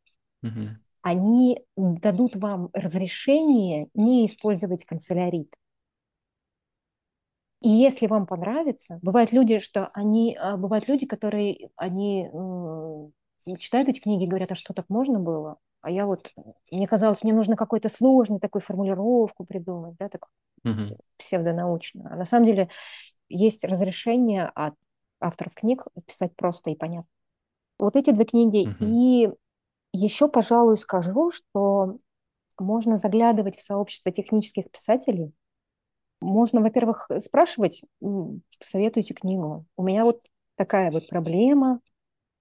[0.43, 0.67] Угу.
[1.01, 5.53] Они дадут вам разрешение не использовать канцелярит.
[7.61, 12.29] И если вам понравится, бывают люди, что они, а, бывают люди, которые, они
[13.57, 15.57] читают эти книги и говорят, а что так можно было?
[15.81, 16.31] А я вот,
[16.71, 20.27] мне казалось, мне нужно какой-то сложный такой формулировку придумать, да, так
[20.63, 20.97] угу.
[21.17, 22.09] псевдонаучно.
[22.13, 22.69] А на самом деле
[23.27, 24.75] есть разрешение от
[25.19, 27.09] авторов книг писать просто и понятно.
[27.79, 28.67] Вот эти две книги.
[28.67, 28.77] Угу.
[28.79, 29.29] И
[29.93, 31.97] еще, пожалуй, скажу, что
[32.59, 35.33] можно заглядывать в сообщество технических писателей,
[36.19, 37.83] можно, во-первых, спрашивать,
[38.61, 39.65] советуйте книгу.
[39.77, 40.21] У меня вот
[40.55, 41.79] такая вот проблема.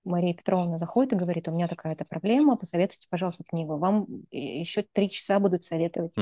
[0.05, 3.77] Мария Петровна заходит и говорит, у меня такая-то проблема, посоветуйте, пожалуйста, книгу.
[3.77, 6.15] Вам еще три часа будут советовать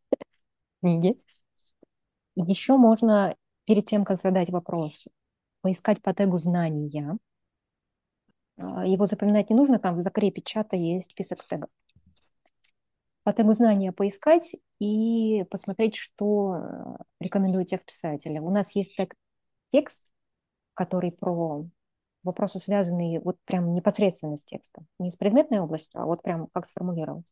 [0.80, 1.18] книги.
[2.36, 3.34] Еще можно
[3.64, 5.06] перед тем, как задать вопрос,
[5.62, 7.18] поискать по тегу «знания».
[8.58, 11.70] А, его запоминать не нужно, там в закрепе чата есть список тегов
[13.26, 18.40] по тегу знания поискать и посмотреть, что э, рекомендуют тех писателя.
[18.40, 19.16] У нас есть тег
[19.70, 20.12] текст,
[20.74, 21.66] который про
[22.22, 24.86] вопросы, связанные вот прям непосредственно с текстом.
[25.00, 27.26] Не с предметной областью, а вот прям как сформулировать.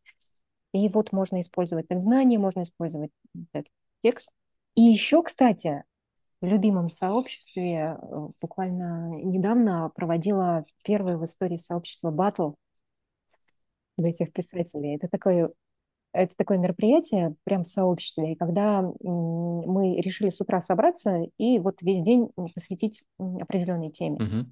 [0.73, 3.13] И вот можно использовать тег знания, можно использовать
[3.53, 3.67] тег
[4.03, 4.29] текст.
[4.75, 5.85] И еще, кстати,
[6.47, 12.53] любимом сообществе э, буквально недавно проводила первое в истории сообщество батл
[13.97, 14.97] для этих писателей.
[14.97, 15.51] Это такое,
[16.13, 22.03] это такое мероприятие прям в сообществе, когда мы решили с утра собраться и вот весь
[22.03, 24.17] день посвятить определенной теме.
[24.17, 24.47] Угу.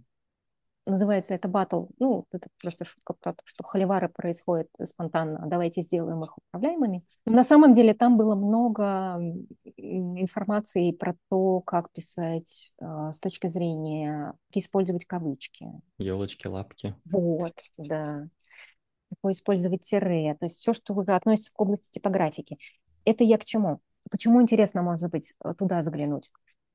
[0.84, 1.86] Называется это батл.
[2.00, 5.44] Ну, это просто шутка про то, что холивары происходят спонтанно.
[5.46, 7.04] Давайте сделаем их управляемыми.
[7.24, 9.20] Но на самом деле там было много
[9.76, 15.66] информации про то, как писать э, с точки зрения, как использовать кавычки.
[15.98, 16.96] Елочки, лапки.
[17.04, 18.26] Вот, да.
[19.22, 20.34] Как использовать тире.
[20.34, 22.58] То есть все, что уже относится к области типографики.
[23.04, 23.80] Это я к чему?
[24.10, 26.30] Почему интересно, может быть, туда заглянуть?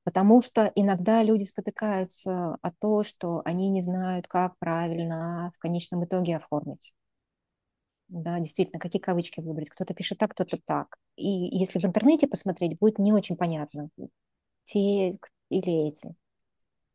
[0.07, 6.05] Потому что иногда люди спотыкаются о том, что они не знают, как правильно в конечном
[6.05, 6.93] итоге оформить.
[8.07, 9.67] Да, действительно, какие кавычки выбрать.
[9.67, 10.95] Кто-то пишет так, кто-то так.
[11.17, 13.89] И если в интернете посмотреть, будет не очень понятно,
[14.63, 15.17] те
[15.49, 16.15] или эти.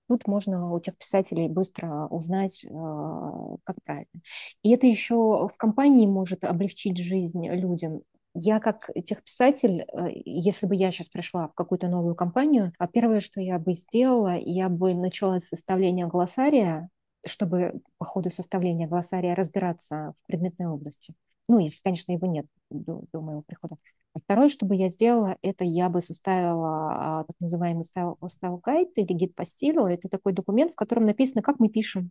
[0.08, 4.22] Тут можно у тех писателей быстро узнать, а, как правильно.
[4.62, 10.74] И это еще в компании может облегчить жизнь людям я как техписатель, э, если бы
[10.74, 14.94] я сейчас пришла в какую-то новую компанию, а первое, что я бы сделала, я бы
[14.94, 16.88] начала с составления глоссария,
[17.26, 21.14] чтобы по ходу составления глоссария разбираться в предметной области.
[21.48, 23.76] Ну, если, конечно, его нет до, до моего прихода.
[24.14, 28.58] А второе, что бы я сделала, это я бы составила а, так называемый style, style
[28.58, 29.86] guide или гид по стилю.
[29.86, 32.10] Это такой документ, в котором написано, как мы пишем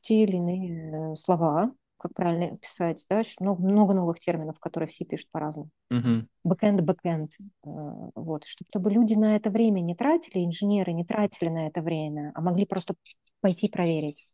[0.00, 5.04] те или иные э, слова, как правильно писать, да, много, много новых терминов, которые все
[5.04, 5.70] пишут по-разному.
[5.92, 6.26] Uh-huh.
[6.44, 7.32] Бэкэнд, бэкэнд.
[7.62, 12.40] Вот, чтобы люди на это время не тратили, инженеры не тратили на это время, а
[12.40, 12.94] могли просто
[13.40, 14.28] пойти проверить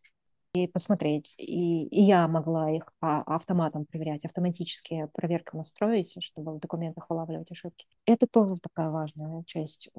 [0.52, 1.34] и посмотреть.
[1.38, 7.50] И, и я могла их а, автоматом проверять, автоматически проверку настроить, чтобы в документах вылавливать
[7.52, 7.86] ошибки.
[8.04, 9.90] Это тоже такая важная часть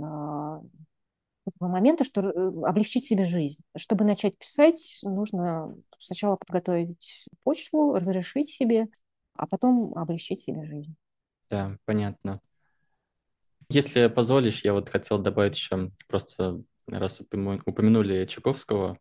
[1.60, 3.61] а, момента, что э, облегчить себе жизнь.
[3.76, 8.88] Чтобы начать писать, нужно сначала подготовить почту, разрешить себе,
[9.36, 10.95] а потом облегчить себе жизнь.
[11.49, 12.41] Да, понятно.
[13.69, 18.98] Если позволишь, я вот хотел добавить еще, просто раз упомянули Чуковского,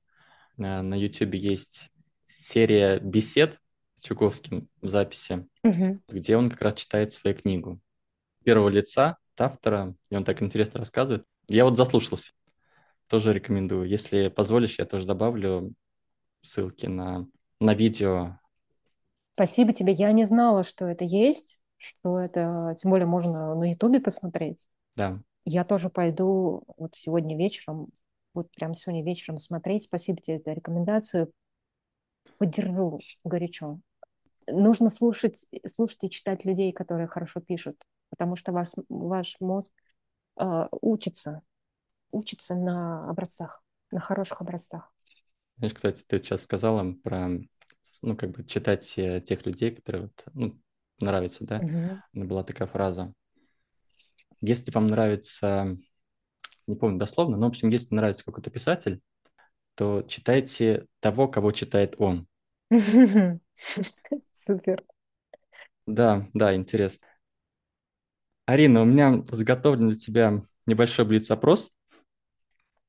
[0.59, 1.91] э, на YouTube есть
[2.25, 3.59] серия бесед
[3.95, 6.01] с Чуковским в записи, угу.
[6.09, 7.81] где он как раз читает свою книгу.
[8.45, 11.25] Первого лица, автора, и он так интересно рассказывает.
[11.49, 12.33] Я вот заслушался.
[13.11, 13.89] Тоже рекомендую.
[13.89, 15.75] Если позволишь, я тоже добавлю
[16.43, 17.27] ссылки на,
[17.59, 18.39] на видео.
[19.35, 19.93] Спасибо тебе.
[19.93, 24.69] Я не знала, что это есть, что это, тем более, можно на Ютубе посмотреть.
[24.95, 25.21] Да.
[25.45, 27.89] Я тоже пойду вот сегодня вечером,
[28.33, 29.83] вот прям сегодня вечером смотреть.
[29.83, 31.33] Спасибо тебе за рекомендацию.
[32.39, 33.81] Поддержу горячо.
[34.47, 37.77] Нужно слушать, слушать и читать людей, которые хорошо пишут,
[38.09, 39.73] потому что ваш, ваш мозг
[40.39, 41.43] э, учится
[42.11, 44.93] учится на образцах, на хороших образцах.
[45.59, 47.29] Знаешь, кстати, ты сейчас сказала про,
[48.03, 50.59] ну, как бы читать тех людей, которые вот, ну,
[51.01, 51.59] нравятся, да?
[51.59, 52.27] Угу.
[52.27, 53.13] Была такая фраза.
[54.41, 55.77] Если вам нравится,
[56.67, 59.03] не помню дословно, но, в общем, если нравится какой-то писатель,
[59.75, 62.27] то читайте того, кого читает он.
[62.71, 64.83] Супер.
[65.87, 67.07] Да, да, интересно.
[68.47, 71.73] Арина, у меня заготовлен для тебя небольшой блиц-опрос.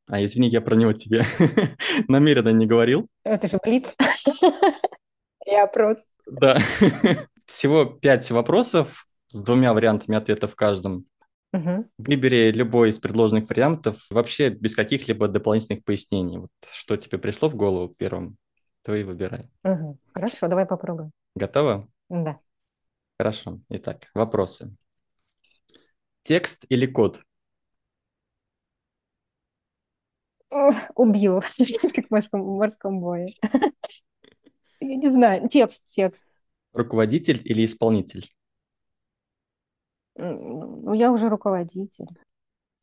[0.08, 1.24] А, извини, я про него тебе
[2.08, 3.08] намеренно не говорил.
[3.24, 3.96] Это же блиц.
[5.46, 6.06] Я опрос.
[6.26, 6.58] Да.
[7.46, 11.06] Всего пять вопросов с двумя вариантами ответа в каждом.
[11.54, 11.90] Угу.
[11.98, 16.38] Выбери любой из предложенных вариантов, вообще без каких-либо дополнительных пояснений.
[16.38, 18.38] Вот что тебе пришло в голову первым,
[18.84, 19.50] то и выбирай.
[19.64, 19.98] Угу.
[20.14, 21.12] Хорошо, давай попробуем.
[21.36, 21.88] Готова?
[22.10, 22.40] Да.
[23.20, 23.60] Хорошо.
[23.70, 24.74] Итак, вопросы.
[26.24, 27.22] Текст или код?
[30.96, 31.42] Убил,
[31.96, 33.28] как в морском бое.
[34.80, 35.48] Я не знаю.
[35.48, 36.26] Текст, текст.
[36.74, 38.32] Руководитель или исполнитель?
[40.16, 42.08] Ну, я уже руководитель.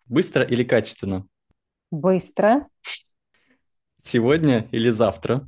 [0.06, 1.26] Быстро или качественно?
[1.90, 2.68] Быстро.
[4.02, 5.46] Сегодня или завтра?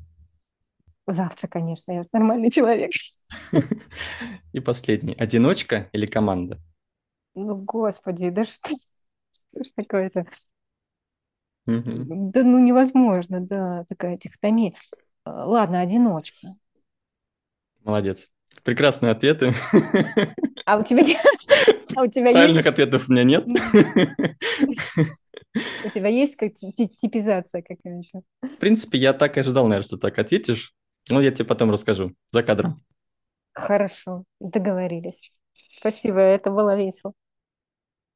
[1.07, 2.93] Завтра, конечно, я нормальный человек.
[4.53, 5.15] И последний.
[5.15, 6.61] Одиночка или команда?
[7.35, 8.71] Ну, господи, да что,
[9.33, 10.27] что ж такое-то?
[11.67, 14.73] Да ну невозможно, да, такая дихотомия.
[15.25, 16.55] А, Ладно, одиночка.
[17.85, 18.29] Молодец.
[18.63, 19.55] Прекрасные ответы.
[20.67, 21.03] А у тебя,
[21.97, 23.47] а у тебя Правильных есть, ответов у меня нет.
[25.85, 28.23] у тебя есть как типизация какая-то?
[28.43, 30.75] В принципе, я так и ожидал, наверное, что так ответишь.
[31.09, 32.83] Но я тебе потом расскажу за кадром.
[33.53, 35.33] Хорошо, договорились.
[35.79, 37.15] Спасибо, это было весело.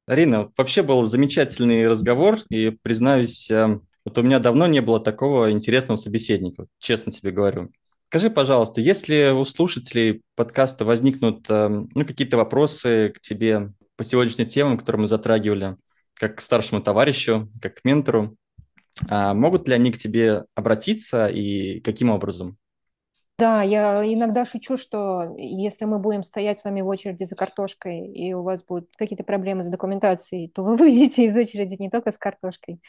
[0.07, 5.51] Арина, вообще был замечательный разговор, и признаюсь, э, вот у меня давно не было такого
[5.51, 7.71] интересного собеседника, честно тебе говорю.
[8.09, 14.45] Скажи, пожалуйста, если у слушателей подкаста возникнут э, ну, какие-то вопросы к тебе по сегодняшней
[14.45, 15.75] теме, которые мы затрагивали,
[16.13, 18.37] как к старшему товарищу, как к ментору,
[19.09, 22.57] а могут ли они к тебе обратиться и каким образом?
[23.37, 28.07] Да, я иногда шучу, что если мы будем стоять с вами в очереди за картошкой,
[28.07, 32.11] и у вас будут какие-то проблемы с документацией, то вы выйдете из очереди не только
[32.11, 32.79] с картошкой,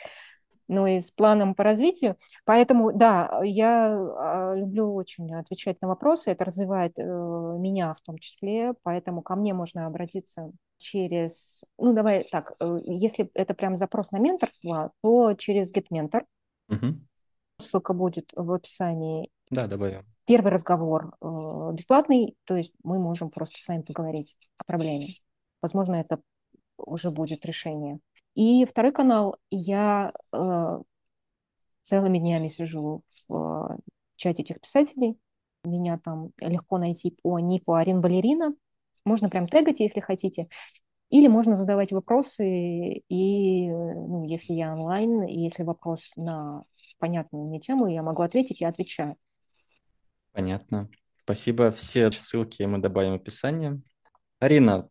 [0.68, 2.16] но и с планом по развитию.
[2.44, 8.18] Поэтому, да, я а, люблю очень отвечать на вопросы, это развивает э, меня в том
[8.18, 14.12] числе, поэтому ко мне можно обратиться через, ну давай так, э, если это прям запрос
[14.12, 16.24] на менторство, то через GetMentor.
[16.68, 16.86] Угу.
[17.58, 19.30] Ссылка будет в описании.
[19.50, 24.64] Да, добавим первый разговор э, бесплатный, то есть мы можем просто с вами поговорить о
[24.64, 25.08] проблеме.
[25.62, 26.20] Возможно, это
[26.76, 28.00] уже будет решение.
[28.34, 30.78] И второй канал, я э,
[31.82, 33.78] целыми днями сижу в э,
[34.16, 35.16] чате этих писателей.
[35.64, 38.54] Меня там легко найти по нику Арин Балерина.
[39.04, 40.48] Можно прям тегать, если хотите.
[41.08, 46.64] Или можно задавать вопросы, и ну, если я онлайн, и если вопрос на
[46.98, 49.16] понятную мне тему, я могу ответить, я отвечаю.
[50.36, 50.90] Понятно.
[51.22, 51.72] Спасибо.
[51.72, 53.80] Все ссылки мы добавим в описание.
[54.38, 54.90] Арина,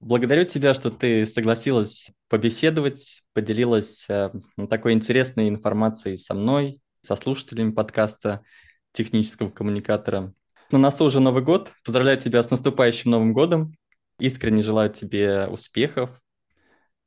[0.00, 4.32] благодарю тебя, что ты согласилась побеседовать, поделилась э,
[4.68, 8.42] такой интересной информацией со мной, со слушателями подкаста
[8.90, 10.34] технического коммуникатора.
[10.72, 11.70] На носу уже Новый год.
[11.84, 13.76] Поздравляю тебя с наступающим Новым годом.
[14.18, 16.20] Искренне желаю тебе успехов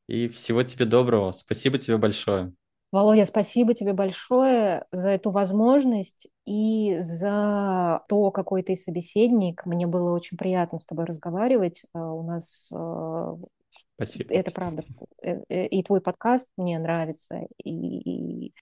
[0.07, 1.33] и всего тебе доброго.
[1.33, 2.53] Спасибо тебе большое.
[2.93, 9.65] Володя, спасибо тебе большое за эту возможность и за то, какой ты собеседник.
[9.65, 11.85] Мне было очень приятно с тобой разговаривать.
[11.95, 13.35] Э, у нас э,
[13.95, 14.31] Спасибо.
[14.31, 14.83] Это правда.
[15.23, 17.47] Э, и твой подкаст мне нравится.
[17.57, 18.53] И, и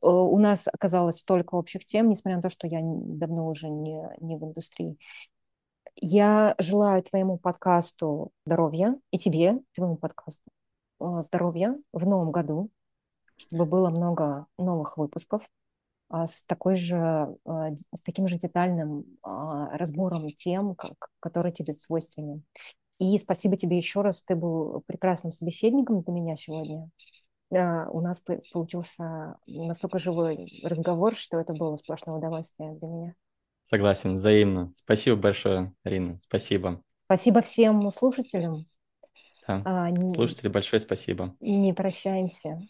[0.00, 4.36] у нас оказалось столько общих тем, несмотря на то, что я давно уже не, не
[4.36, 4.98] в индустрии.
[5.96, 10.44] Я желаю твоему подкасту здоровья и тебе, твоему подкасту
[11.00, 12.70] здоровья в новом году,
[13.40, 15.42] чтобы было много новых выпусков
[16.10, 21.72] а, с такой же, а, с таким же детальным а, разбором тем, как, которые тебе
[21.72, 22.42] свойственны.
[22.98, 26.90] И спасибо тебе еще раз, ты был прекрасным собеседником для меня сегодня.
[27.50, 28.22] У нас
[28.52, 33.14] получился настолько живой разговор, что это было сплошное удовольствие для меня.
[33.70, 34.72] Согласен, взаимно.
[34.76, 36.20] Спасибо большое, Арина.
[36.22, 36.82] Спасибо.
[37.06, 38.66] Спасибо всем слушателям.
[39.48, 39.62] Да.
[39.64, 41.34] А, Слушатели, большое спасибо.
[41.40, 42.60] Не прощаемся.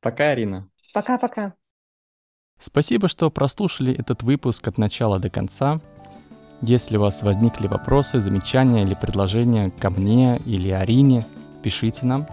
[0.00, 0.66] Пока, Арина.
[0.94, 1.54] Пока-пока.
[2.58, 5.80] Спасибо, что прослушали этот выпуск от начала до конца.
[6.62, 11.26] Если у вас возникли вопросы, замечания или предложения ко мне или Арине,
[11.62, 12.26] пишите нам.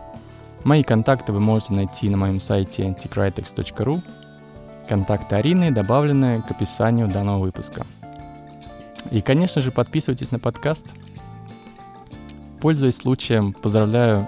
[0.63, 4.01] Мои контакты вы можете найти на моем сайте anticritex.ru.
[4.87, 7.85] Контакты Арины добавлены к описанию данного выпуска.
[9.11, 10.87] И, конечно же, подписывайтесь на подкаст.
[12.61, 14.27] Пользуясь случаем, поздравляю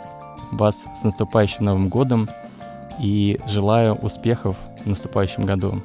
[0.51, 2.29] вас с наступающим Новым годом–
[2.99, 5.81] и желаю успехов в наступающем году.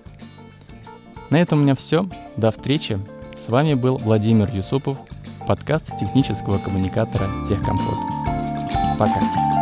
[1.31, 2.07] На этом у меня все.
[2.37, 2.99] До встречи.
[3.37, 4.99] С вами был Владимир Юсупов,
[5.47, 7.99] подкаст технического коммуникатора Техкомпот.
[8.99, 9.54] Пока.